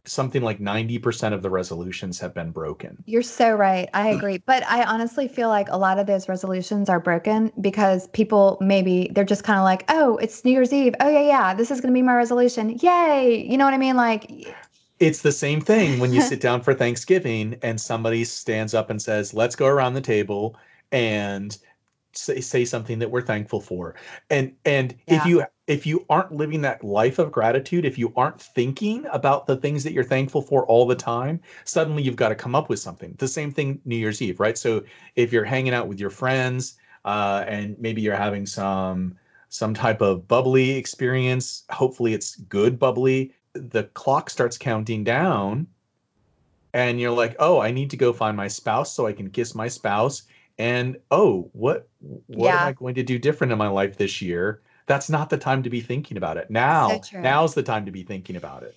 [0.09, 3.03] something like 90% of the resolutions have been broken.
[3.05, 3.89] You're so right.
[3.93, 4.39] I agree.
[4.45, 9.09] But I honestly feel like a lot of those resolutions are broken because people maybe
[9.13, 10.95] they're just kind of like, oh, it's New Year's Eve.
[10.99, 11.53] Oh, yeah, yeah.
[11.53, 12.77] This is going to be my resolution.
[12.81, 13.45] Yay.
[13.49, 13.95] You know what I mean?
[13.95, 14.31] Like,
[14.99, 19.01] It's the same thing when you sit down for Thanksgiving and somebody stands up and
[19.01, 20.57] says, let's go around the table
[20.91, 21.57] and
[22.13, 23.95] say, say something that we're thankful for.
[24.29, 25.15] And and Yeah.
[25.17, 29.47] if you if you aren't living that life of gratitude, if you aren't thinking about
[29.47, 32.69] the things that you're thankful for all the time, suddenly you've got to come up
[32.69, 33.15] with something.
[33.19, 34.57] The same thing New Year's Eve, right?
[34.57, 34.83] So
[35.15, 39.17] if you're hanging out with your friends uh, and maybe you're having some
[39.49, 45.67] some type of bubbly experience, hopefully it's good bubbly, the clock starts counting down
[46.73, 49.55] and you're like, "Oh, I need to go find my spouse so I can kiss
[49.55, 50.23] my spouse."
[50.57, 51.89] And oh, what
[52.27, 52.55] what Yeah.
[52.55, 54.61] am I going to do different in my life this year?
[54.89, 56.49] That's not the time to be thinking about it.
[56.49, 58.75] Now, So now's the time to be thinking about it.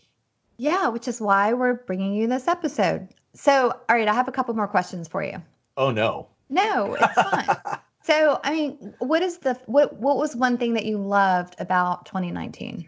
[0.59, 3.09] yeah, which is why we're bringing you this episode.
[3.33, 5.43] So, all right, I have a couple more questions for you.
[5.79, 6.29] Oh no.
[6.51, 7.57] No, it's fun.
[8.03, 12.05] so, I mean, what is the what what was one thing that you loved about
[12.05, 12.87] 2019?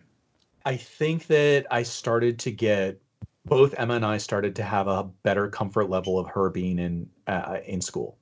[0.66, 3.00] I think that I started to get
[3.46, 7.08] both Emma and I started to have a better comfort level of her being in
[7.26, 8.18] uh, in school.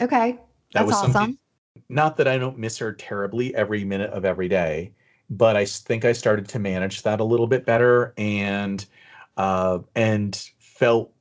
[0.00, 0.32] Okay.
[0.32, 0.40] That
[0.72, 1.38] That's was awesome.
[1.88, 4.92] Not that I don't miss her terribly every minute of every day,
[5.30, 8.84] but I think I started to manage that a little bit better and
[9.36, 11.12] uh, and felt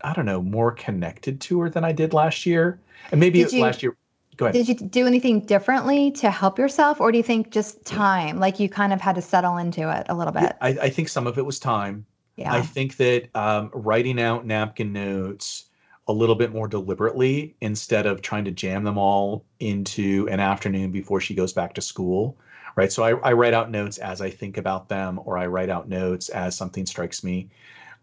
[0.00, 2.80] I don't know more connected to her than I did last year.
[3.10, 3.96] And maybe you- last year.
[4.36, 4.52] Go ahead.
[4.52, 8.60] Did you do anything differently to help yourself, or do you think just time, like
[8.60, 10.54] you kind of had to settle into it a little bit?
[10.60, 12.04] I, I think some of it was time.
[12.36, 12.52] Yeah.
[12.52, 15.65] I think that um, writing out napkin notes
[16.08, 20.90] a little bit more deliberately instead of trying to jam them all into an afternoon
[20.90, 22.36] before she goes back to school.
[22.76, 22.92] Right.
[22.92, 25.88] So I, I write out notes as I think about them, or I write out
[25.88, 27.48] notes as something strikes me.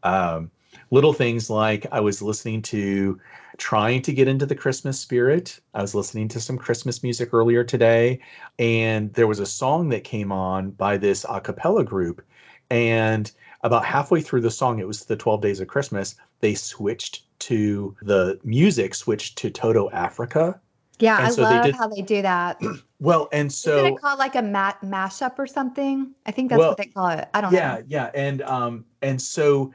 [0.02, 0.50] Um,
[0.89, 3.20] little things like I was listening to,
[3.58, 5.60] trying to get into the Christmas spirit.
[5.76, 8.20] I was listening to some Christmas music earlier today,
[8.58, 12.26] and there was a song that came on by this a cappella group.
[12.72, 13.32] And
[13.63, 17.95] about halfway through the song, it was the 12 Days of Christmas, they switched to
[18.02, 20.60] the music, switched to Toto Africa.
[20.99, 22.62] Yeah, And I so they love did- how they do that.
[22.99, 26.13] Well, and so Isn't it called like a mat mashup or something?
[26.26, 27.28] I think that's Well, what they call it.
[27.34, 27.84] I don't yeah, know.
[27.86, 29.73] yeah, yeah, and um, and so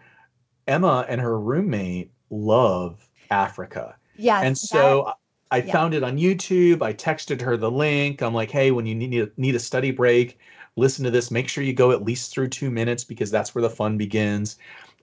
[0.66, 4.44] Emma and her roommate love Africa, Yes.
[4.44, 5.12] and so
[5.51, 5.73] I yeah.
[5.73, 6.83] found it on YouTube.
[6.83, 8.23] I texted her the link.
[8.23, 10.39] I'm like, hey, when you need need a study break,
[10.77, 11.31] listen to this.
[11.31, 14.57] Make sure you go at least through two minutes because that's where the fun begins.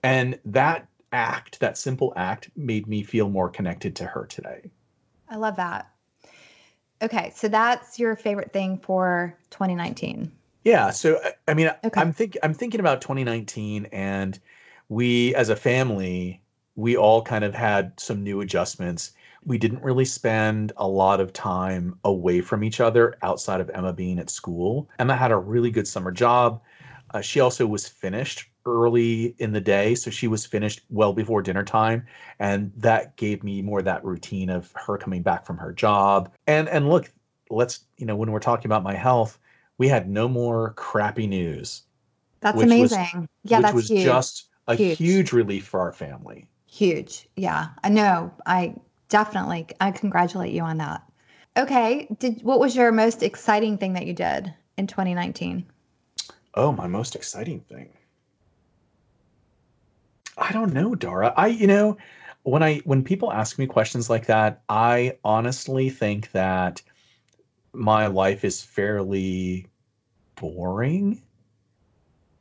[0.03, 4.71] And that act, that simple act, made me feel more connected to her today.
[5.29, 5.91] I love that.
[7.01, 10.31] Okay, so that's your favorite thing for 2019.
[10.63, 10.89] Yeah.
[10.91, 12.01] So I- I mean, Okay.
[12.01, 14.39] I'm think I'm thinking about 2019, and
[14.89, 16.41] we as a family,
[16.75, 19.13] we all kind of had some new adjustments.
[19.45, 23.93] We didn't really spend a lot of time away from each other outside of Emma
[23.93, 24.89] being at school.
[24.97, 26.61] Emma had a really good summer job.
[27.13, 31.43] Uh, she also was finished early in the day, so she was finished well before
[31.43, 32.03] dinner time,
[32.39, 36.31] and that gave me more that routine of her coming back from her job.
[36.47, 37.11] And and look,
[37.51, 39.37] let's you know when we're talking about my health,
[39.77, 41.83] we had no more crappy news,
[42.39, 43.29] That's Which was- amazing.
[43.43, 44.03] yeah, which that's was huge.
[44.03, 44.97] just a Huge.
[44.97, 46.47] huge relief for our family.
[46.65, 47.29] huge.
[47.35, 48.33] Yeah, I know.
[48.47, 48.73] I
[49.15, 51.01] definitely I congratulate you on that.
[51.55, 55.65] Okay, did what was your most exciting thing that you did in 2019?
[56.55, 57.91] Oh, my most exciting thing.
[60.37, 61.33] I don't know, Dara.
[61.37, 61.95] I, you know,
[62.43, 66.81] when I when people ask me questions like that, I honestly think that
[67.71, 69.67] my life is fairly
[70.35, 71.21] boring.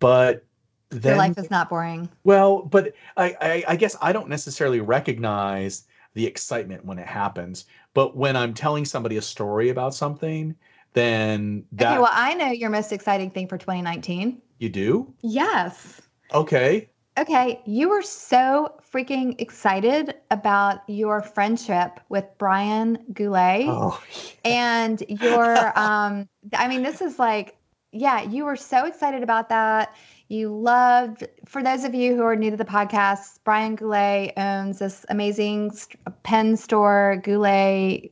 [0.00, 0.44] But
[0.90, 2.08] Your life is not boring.
[2.24, 7.66] well, but I, I I guess I don't necessarily recognize the excitement when it happens.
[7.92, 10.54] But when I'm telling somebody a story about something,
[10.92, 14.40] then that okay, well, I know your most exciting thing for 2019.
[14.58, 15.12] you do.
[15.22, 16.00] Yes.
[16.32, 16.88] Okay.
[17.16, 24.02] Okay, you were so freaking excited about your friendship with Brian Goulet Oh,
[24.44, 27.56] and your um I mean this is like
[27.92, 29.94] yeah, you were so excited about that.
[30.34, 34.80] You loved for those of you who are new to the podcast, Brian Goulet owns
[34.80, 38.10] this amazing st- pen store, Goulet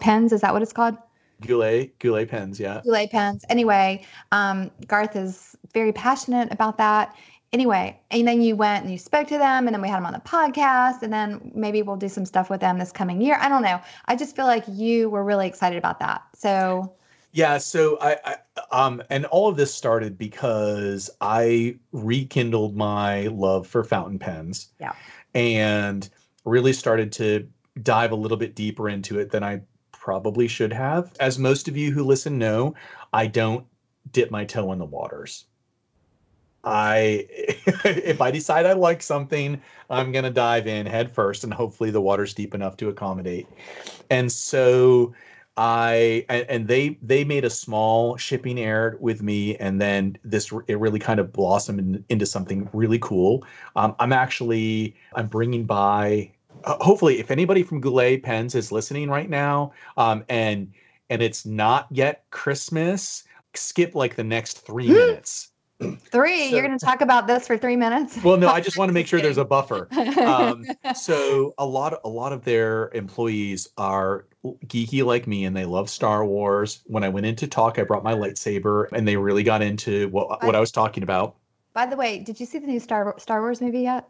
[0.00, 0.96] Pens, is that what it's called?
[1.46, 2.80] Goulet, Goulet pens, yeah.
[2.82, 3.44] Goulet pens.
[3.48, 7.14] Anyway, um, Garth is very passionate about that.
[7.52, 10.06] Anyway, and then you went and you spoke to them, and then we had them
[10.06, 13.38] on the podcast, and then maybe we'll do some stuff with them this coming year.
[13.40, 13.80] I don't know.
[14.06, 16.22] I just feel like you were really excited about that.
[16.34, 16.92] So,
[17.36, 18.36] Yeah, so I, I
[18.72, 24.68] um and all of this started because I rekindled my love for fountain pens.
[24.80, 24.94] Yeah.
[25.34, 26.08] And
[26.46, 27.46] really started to
[27.82, 29.60] dive a little bit deeper into it than I
[29.92, 31.12] probably should have.
[31.20, 32.74] As most of you who listen know,
[33.12, 33.66] I don't
[34.12, 35.44] dip my toe in the waters.
[36.64, 37.26] I
[37.84, 41.90] if I decide I like something, I'm going to dive in head first and hopefully
[41.90, 43.46] the water's deep enough to accommodate.
[44.08, 45.12] And so
[45.56, 50.52] I and, and they they made a small shipping error with me, and then this
[50.66, 53.44] it really kind of blossomed in, into something really cool.
[53.74, 56.32] Um, I'm actually I'm bringing by.
[56.64, 60.72] Uh, hopefully, if anybody from Goulet Pens is listening right now, um, and
[61.10, 65.52] and it's not yet Christmas, skip like the next three minutes.
[66.10, 68.18] three, So- you're going to talk about this for three minutes?
[68.24, 69.88] Well, no, I just want to make sure there's a buffer.
[70.18, 74.26] Um, um, so a lot of a lot of their employees are
[74.66, 76.82] geeky like me and they love Star Wars.
[76.86, 80.08] When I went in to talk, I brought my lightsaber and they really got into
[80.08, 81.36] what what I was talking about.
[81.74, 84.08] By the way, did you see the new Star Star Wars movie yet?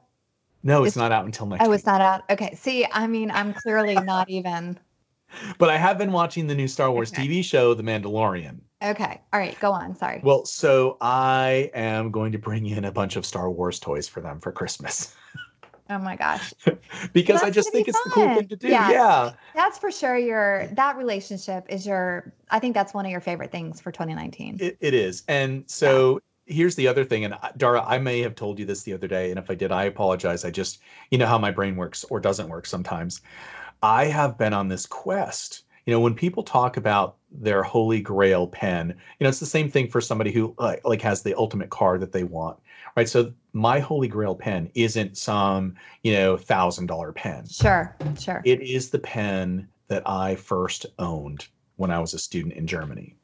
[0.63, 1.77] No, it's It's- not out until next Oh, week.
[1.77, 2.23] it's not out.
[2.31, 2.55] Okay.
[2.55, 4.79] See, I mean, I'm clearly not even.
[5.59, 7.27] But I have been watching the new Star Wars Okay.
[7.27, 8.59] TV show, The Mandalorian.
[8.83, 9.21] Okay.
[9.33, 9.59] All right.
[9.61, 9.95] Go on.
[9.97, 10.21] Sorry.
[10.23, 14.21] Well, so I am going to bring in a bunch of Star Wars toys for
[14.21, 15.15] them for Christmas
[15.89, 16.53] Oh my gosh.
[17.13, 18.69] because I just think it's the cool thing to do.
[18.69, 18.91] Yeah.
[18.91, 19.33] yeah.
[19.55, 20.17] That's for sure.
[20.17, 22.33] Your that relationship is your.
[22.51, 24.59] I think that's one of your favorite things for 2019.
[24.61, 25.23] It, it is.
[25.29, 27.25] And so here's the other thing.
[27.25, 29.31] And Dara, I may have told you this the other day.
[29.31, 30.45] And if I did, I apologize.
[30.45, 33.21] I just, you know how my brain works or doesn't work sometimes.
[33.83, 35.65] I have been on this quest.
[35.85, 39.71] You know, when people talk about their holy grail pen, you know, it's the same
[39.71, 42.59] thing for somebody who like, like has the ultimate car that they want,
[42.97, 43.09] right?
[43.09, 47.47] So my holy grail pen isn't some, you know, thousand dollar pen.
[47.47, 48.43] Sure, sure.
[48.45, 53.15] It is the pen that I first owned when I was a student in Germany.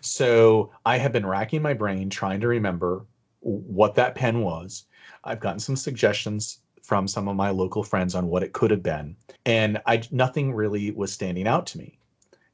[0.00, 3.06] So I have been racking my brain trying to remember
[3.40, 4.84] what that pen was.
[5.22, 8.82] I've gotten some suggestions from some of my local friends on what it could have
[8.82, 11.98] been, and I nothing really was standing out to me.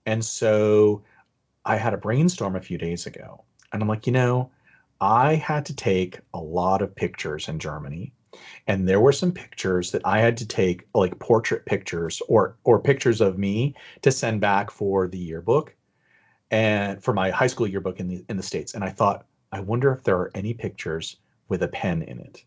[0.07, 1.03] And so
[1.65, 3.43] I had a brainstorm a few days ago,
[3.73, 4.51] and I'm like, you know,
[5.01, 8.13] I had to take a lot of pictures in Germany
[8.67, 12.81] and there were some pictures that I had to take like portrait pictures or or
[12.81, 15.75] pictures of me to send back for the yearbook
[16.51, 19.61] and for my high school yearbook in the in the states and I thought I
[19.61, 21.17] wonder if there are any pictures
[21.49, 22.45] with a pen in it.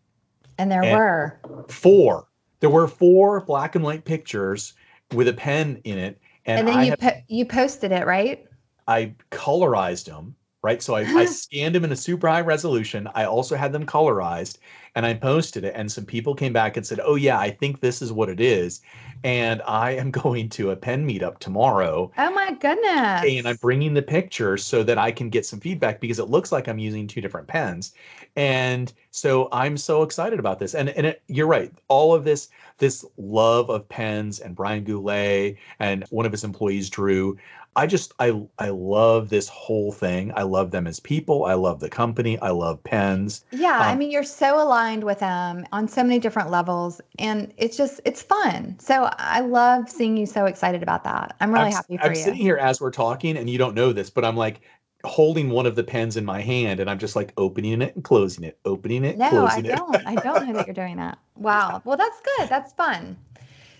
[0.56, 2.28] And there and were four.
[2.60, 4.72] There were four black and white pictures
[5.12, 8.46] with a pen in it and, and then I you po- you posted it, right?
[8.86, 10.82] I colorized them right?
[10.82, 13.06] So I, I scanned them in a super high resolution.
[13.14, 14.58] I also had them colorized
[14.94, 15.74] and I posted it.
[15.76, 18.40] And some people came back and said, Oh, yeah, I think this is what it
[18.40, 18.80] is.
[19.22, 22.10] And I am going to a pen meetup tomorrow.
[22.16, 23.24] Oh, my goodness.
[23.28, 26.52] And I'm bringing the picture so that I can get some feedback because it looks
[26.52, 27.94] like I'm using two different pens.
[28.36, 30.74] And so I'm so excited about this.
[30.74, 31.72] And, and it, you're right.
[31.88, 36.90] All of this, this love of pens and Brian Goulet and one of his employees,
[36.90, 37.36] Drew,
[37.76, 40.32] I just I I love this whole thing.
[40.36, 41.44] I love them as people.
[41.44, 42.38] I love the company.
[42.38, 43.44] I love pens.
[43.50, 47.52] Yeah, um, I mean you're so aligned with them on so many different levels and
[47.56, 48.76] it's just it's fun.
[48.78, 51.36] So I love seeing you so excited about that.
[51.40, 52.18] I'm really I'm, happy for I'm you.
[52.18, 54.60] I'm sitting here as we're talking and you don't know this, but I'm like
[55.04, 58.04] holding one of the pens in my hand and I'm just like opening it and
[58.04, 59.76] closing it, opening it, no, closing I it.
[59.76, 60.06] don't.
[60.06, 61.18] I don't know that you're doing that.
[61.36, 61.82] Wow.
[61.84, 62.48] Well, that's good.
[62.48, 63.16] That's fun.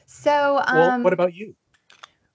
[0.06, 1.54] So, um, well, what about you?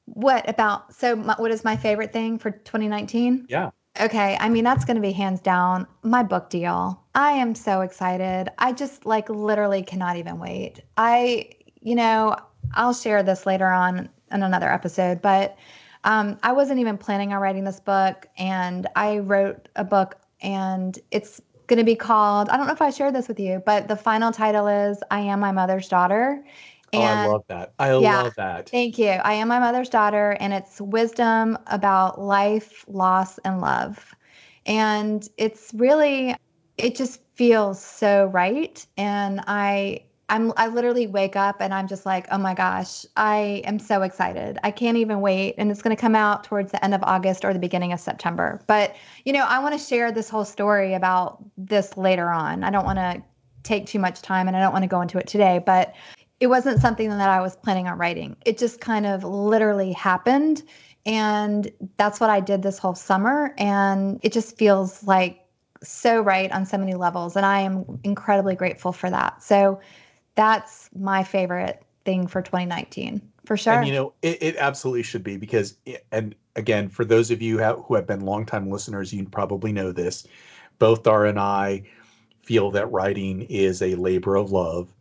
[0.05, 1.15] What about so?
[1.15, 3.47] My, what is my favorite thing for 2019?
[3.49, 3.72] Yeah.
[4.00, 7.04] Okay, I mean that's going to be hands down my book deal.
[7.16, 8.50] I am so excited.
[8.58, 10.82] I just like literally cannot even wait.
[10.95, 11.50] I,
[11.82, 12.38] you know,
[12.76, 15.58] I'll share this later on in another episode, but
[16.06, 20.97] um, I wasn't even planning on writing this book, and I wrote a book, and
[21.12, 22.47] it's going to be called.
[22.47, 25.20] I don't know if I shared this with you, but the final title is "I
[25.20, 26.41] Am My Mother's Daughter,"
[26.93, 27.73] And, oh, I love that.
[27.79, 28.69] I yeah, love that.
[28.69, 29.09] Thank you.
[29.09, 34.13] I am my mother's daughter, and it's wisdom about life, loss, and love.
[34.65, 36.35] And it's really,
[36.77, 38.85] it just feels so right.
[38.97, 43.63] And I, I'm, I literally wake up and I'm just like, oh my gosh, I
[43.65, 44.59] am so excited.
[44.63, 45.55] I can't even wait.
[45.57, 47.99] And it's going to come out towards the end of August or the beginning of
[47.99, 48.61] September.
[48.67, 52.63] But, you know, I want to share this whole story about this later on.
[52.63, 53.23] I don't want to
[53.63, 55.93] take too much time and I don't want to go into it today, but
[56.39, 58.35] it wasn't something that I was planning on writing.
[58.45, 60.63] It just kind of literally happened.
[61.05, 63.53] And that's what I did this whole summer.
[63.57, 65.45] And it just feels like
[65.81, 67.35] so right on so many levels.
[67.35, 69.41] And I am incredibly grateful for that.
[69.43, 69.79] So
[70.35, 73.73] that's my favorite thing for 2019 for sure.
[73.73, 77.41] And you know, it, it absolutely should be because, eh, and again, for those of
[77.41, 80.27] you who have, been longtime listeners, you probably know this.
[80.77, 81.83] Both Dara and I
[82.43, 84.93] feel that writing is a labor of love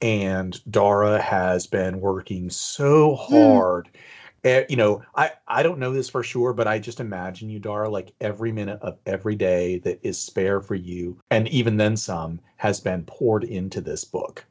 [0.00, 3.34] and Dara has been working so hmm.
[3.34, 3.88] hard.
[3.92, 4.00] Mm.
[4.44, 7.58] Uh, you know, I I don't know this for sure, but I just imagine you,
[7.58, 11.96] Dara, like every minute of every day that is spare for you, and even then
[11.96, 14.44] some, has been poured into this book.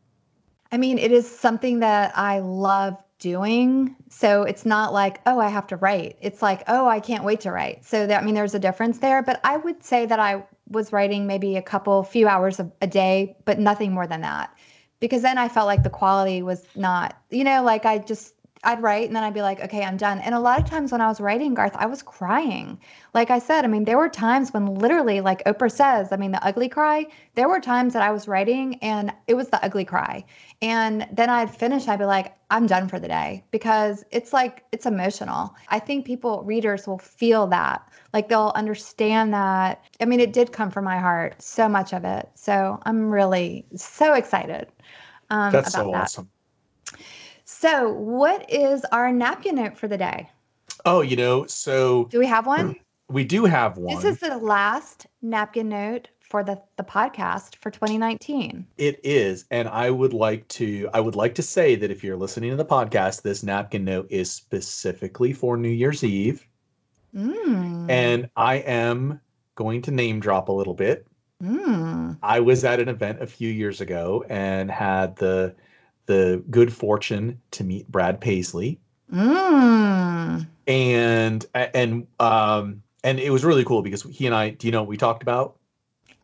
[0.71, 3.95] I mean, it is something that I love doing.
[4.09, 6.17] So it's not like, oh, I have to write.
[6.19, 7.85] It's like, oh, I can't wait to write.
[7.85, 9.21] So that I mean, there's a difference there.
[9.21, 12.87] But I would say that I was writing maybe a couple, few hours a, a
[12.87, 14.49] day, but nothing more than that
[15.04, 18.82] because then I felt like the quality was not, you know, like I just I'd
[18.82, 20.20] write and then I'd be like, okay, I'm done.
[20.20, 22.80] And a lot of times when I was writing, Garth, I was crying.
[23.14, 26.32] Like I said, I mean, there were times when literally, like Oprah says, I mean,
[26.32, 29.84] the ugly cry, there were times that I was writing and it was the ugly
[29.84, 30.24] cry.
[30.64, 34.64] And then I'd finish, I'd be like, I'm done for the day because it's like,
[34.72, 35.53] it's emotional.
[35.68, 37.86] I think people, readers will feel that.
[38.14, 39.84] Like they'll understand that.
[39.99, 42.30] I mean, it did come from my heart, so much of it.
[42.36, 44.68] So I'm really so excited.
[45.30, 45.95] Um, That's so that.
[45.95, 46.30] awesome.
[47.43, 50.30] So, what is our napkin note for the day?
[50.86, 52.76] Oh, you know, so do we have one?
[53.09, 53.95] We do have one.
[53.95, 58.65] This is the last napkin note for the the podcast for 2019.
[58.79, 62.17] It is, and I would like to I would like to say that if you're
[62.17, 66.47] listening to the podcast, this napkin note is specifically for New Year's Eve.
[67.15, 67.88] Mm.
[67.88, 69.21] And I am
[69.53, 71.05] going to name drop a little bit.
[71.43, 72.17] Mm.
[72.23, 75.53] I was at an event a few years ago and had the
[76.07, 78.79] the good fortune to meet Brad Paisley.
[79.13, 80.47] Mm.
[80.65, 84.81] And and um and it was really cool because he and I, do you know
[84.81, 85.57] what we talked about?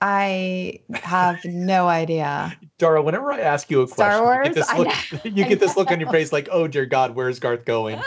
[0.02, 2.58] I have no idea.
[2.78, 5.78] Dara, whenever I ask you a Star question, you get this look, you get this
[5.78, 8.02] look on your face like, oh dear God, where's Garth going?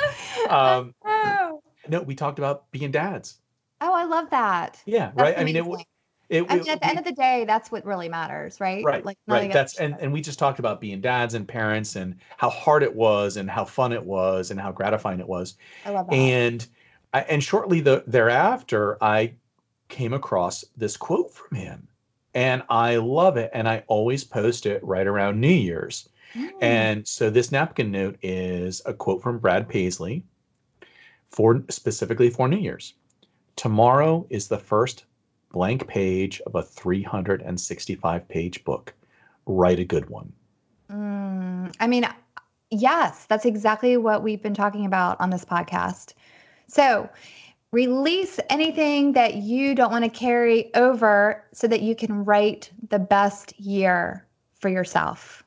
[0.49, 3.39] Um, oh, no, we talked about being dads.
[3.81, 4.81] Oh, I love that.
[4.87, 5.39] Yeah, That's right.
[5.39, 5.85] I mean, it, amazing.
[6.29, 8.85] it, I mean, at the end of the day, that's what really matters, right?
[8.85, 9.53] right, Like right.
[9.53, 12.95] That's and and we just talked about being dads and parents and how hard it
[12.95, 15.57] was and how fun it was and how gratifying it was.
[15.85, 16.15] I love that.
[16.15, 16.67] And
[17.13, 19.35] I, and shortly the, thereafter, I
[19.93, 21.87] came across this quote from him,
[22.35, 23.51] and I love it.
[23.55, 26.09] And I always post it right around New Year's.
[26.35, 26.51] Mm.
[26.61, 30.25] And so this napkin note is a quote from Brad Paisley
[31.31, 32.95] for specifically for New Year's.
[33.57, 35.05] Tomorrow is the first
[35.53, 38.95] blank page of a 365 page book.
[39.47, 40.33] Write a good one.
[40.91, 42.07] Mm, I mean,
[42.71, 46.15] yes, that's exactly what we've been talking about on this podcast.
[46.67, 47.11] So,
[47.73, 52.99] release anything that you don't want to carry over so that you can write the
[52.99, 55.43] best year for yourself.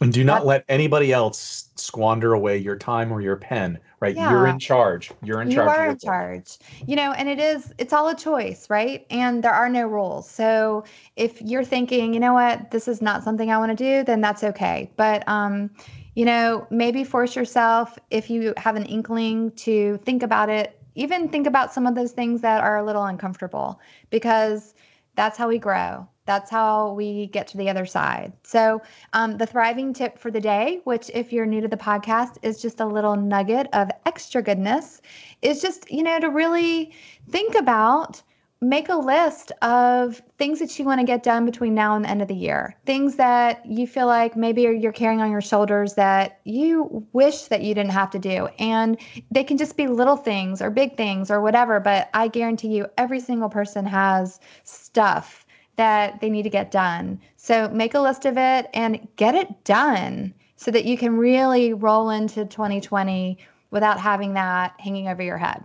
[0.00, 4.16] And do not That- let anybody else squander away your time or your pen, right?
[4.16, 5.10] You're in charge.
[5.24, 5.68] You're in you charge.
[5.70, 9.42] of are in charge you know and it is it's all a choice right and
[9.42, 10.84] there are no rules so
[11.16, 14.20] if you're thinking you know what this is not something i want to do then
[14.20, 15.70] that's okay but um
[16.14, 21.28] you know maybe force yourself if you have an inkling to think about it even
[21.28, 23.80] think about some of those things that are a little uncomfortable
[24.10, 24.74] because
[25.14, 26.06] that's how we grow.
[26.26, 28.32] That's how we get to the other side.
[28.42, 28.82] So
[29.12, 32.60] um, the thriving tip for the day which if you're new to the podcast is
[32.60, 35.00] just a little nugget of extra goodness
[35.40, 36.92] is just you know to really
[37.30, 38.22] think about
[38.60, 42.10] make a list of things that you want to get done between now and the
[42.10, 42.76] end of the year.
[42.86, 47.62] Things that you feel like maybe you're carrying on your shoulders that you wish that
[47.62, 48.48] you didn't have to do.
[48.58, 48.98] And
[49.30, 52.86] they can just be little things or big things or whatever but i guarantee you
[52.96, 55.46] every single person has stuff
[55.78, 57.18] that they need to get done.
[57.36, 61.72] So make a list of it and get it done so that you can really
[61.72, 63.38] roll into 2020
[63.70, 65.62] without having that hanging over your head.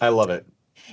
[0.00, 0.46] I love it.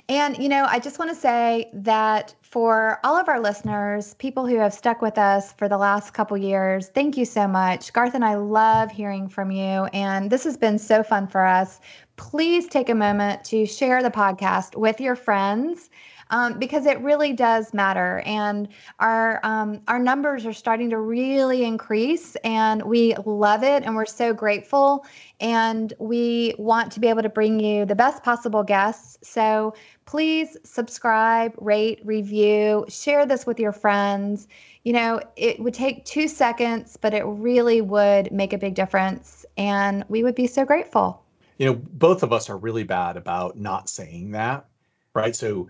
[0.09, 4.47] And, you know, I just want to say that for all of our listeners, people
[4.47, 7.91] who have stuck with us for the last couple years, thank you so much.
[7.93, 11.79] Garth and I love hearing from you, and this has been so fun for us.
[12.17, 15.89] Please take a moment to share the podcast with your friends.
[16.31, 18.67] Um, because it really does matter, and
[18.99, 24.07] our um, our numbers are starting to really increase, and we love it, and we're
[24.07, 25.05] so grateful,
[25.39, 29.19] and we want to be able to bring you the best possible guests.
[29.21, 34.47] So please subscribe, rate, review, share this with your friends.
[34.83, 39.45] You know, it would take two seconds, but it really would make a big difference.
[39.57, 41.23] And we would be so grateful.
[41.57, 44.65] You know, both of us are really bad about not saying that,
[45.13, 45.35] right?
[45.35, 45.69] So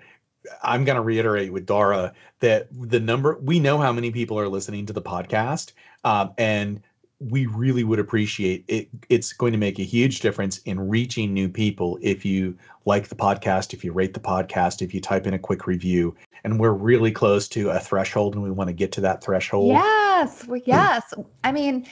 [0.64, 4.48] I'm going to reiterate with Dara that the number, we know how many people are
[4.48, 5.74] listening to the podcast.
[6.04, 6.82] Um, and
[7.20, 8.90] we really would appreciate it.
[9.10, 13.16] It's going to make a huge difference in reaching new people if you like the
[13.16, 16.16] podcast, if you rate the podcast, if you type in a quick review.
[16.44, 19.70] And we're really close to a threshold and we want to get to that threshold.
[19.70, 20.48] Yes.
[20.66, 21.14] Yes.
[21.44, 21.88] I mean,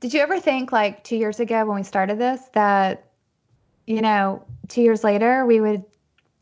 [0.00, 3.10] did you ever think like two years ago when we started this that,
[3.86, 5.84] you know, two years later we would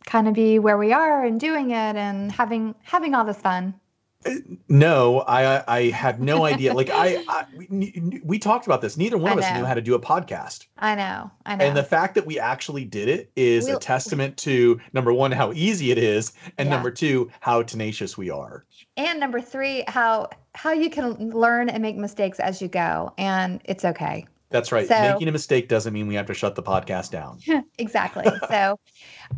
[0.06, 3.74] kind of be where we are and doing it and having having all this fun?
[4.70, 6.72] No, I I had no idea.
[6.72, 8.96] Like I, I we, we talked about this.
[8.96, 10.66] Neither one of us knew how to do a podcast.
[10.78, 11.30] I know.
[11.44, 11.64] I know.
[11.66, 15.30] And the fact that we actually did it is a We'll- testament to number one,
[15.30, 16.74] how easy it is, and Yeah.
[16.76, 18.64] number two, how tenacious we are.
[18.96, 23.60] and number three, how how you can learn and make mistakes as you go, and
[23.66, 24.24] it's okay.
[24.54, 24.86] That's right.
[24.86, 27.40] So- Making a mistake doesn't mean we have to shut the podcast down.
[27.78, 28.24] exactly.
[28.48, 28.78] So,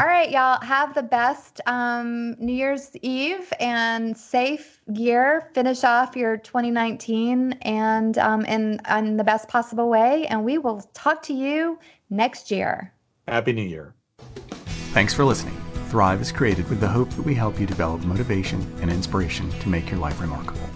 [0.01, 5.51] all right, y'all, have the best um, New Year's Eve and safe year.
[5.55, 10.27] Finish off your 2019 and um, in, in the best possible way.
[10.27, 11.79] And we will talk to you
[12.11, 12.93] next year.
[13.27, 13.95] Happy New Year.
[14.93, 15.57] Thanks for listening.
[15.89, 19.69] Thrive is created with the hope that we help you develop motivation and inspiration to
[19.71, 20.69] make your life remarkable.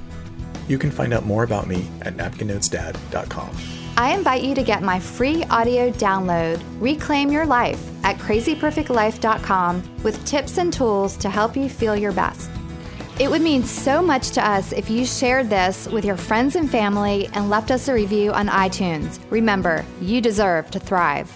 [0.67, 3.80] You can find out more about me at napkinnotesdad.com.
[4.01, 10.25] I invite you to get my free audio download, Reclaim Your Life, at crazyperfectlife.com with
[10.25, 12.51] tips and tools to help you feel your best.
[13.19, 16.71] It would mean so much to us if you shared this with your friends and
[16.71, 19.21] family and left us a review on iTunes.
[19.29, 21.31] Remember, you deserve to thrive.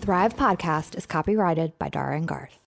[0.00, 2.58] Thrive Podcast is copyrighted by Dara and Garth.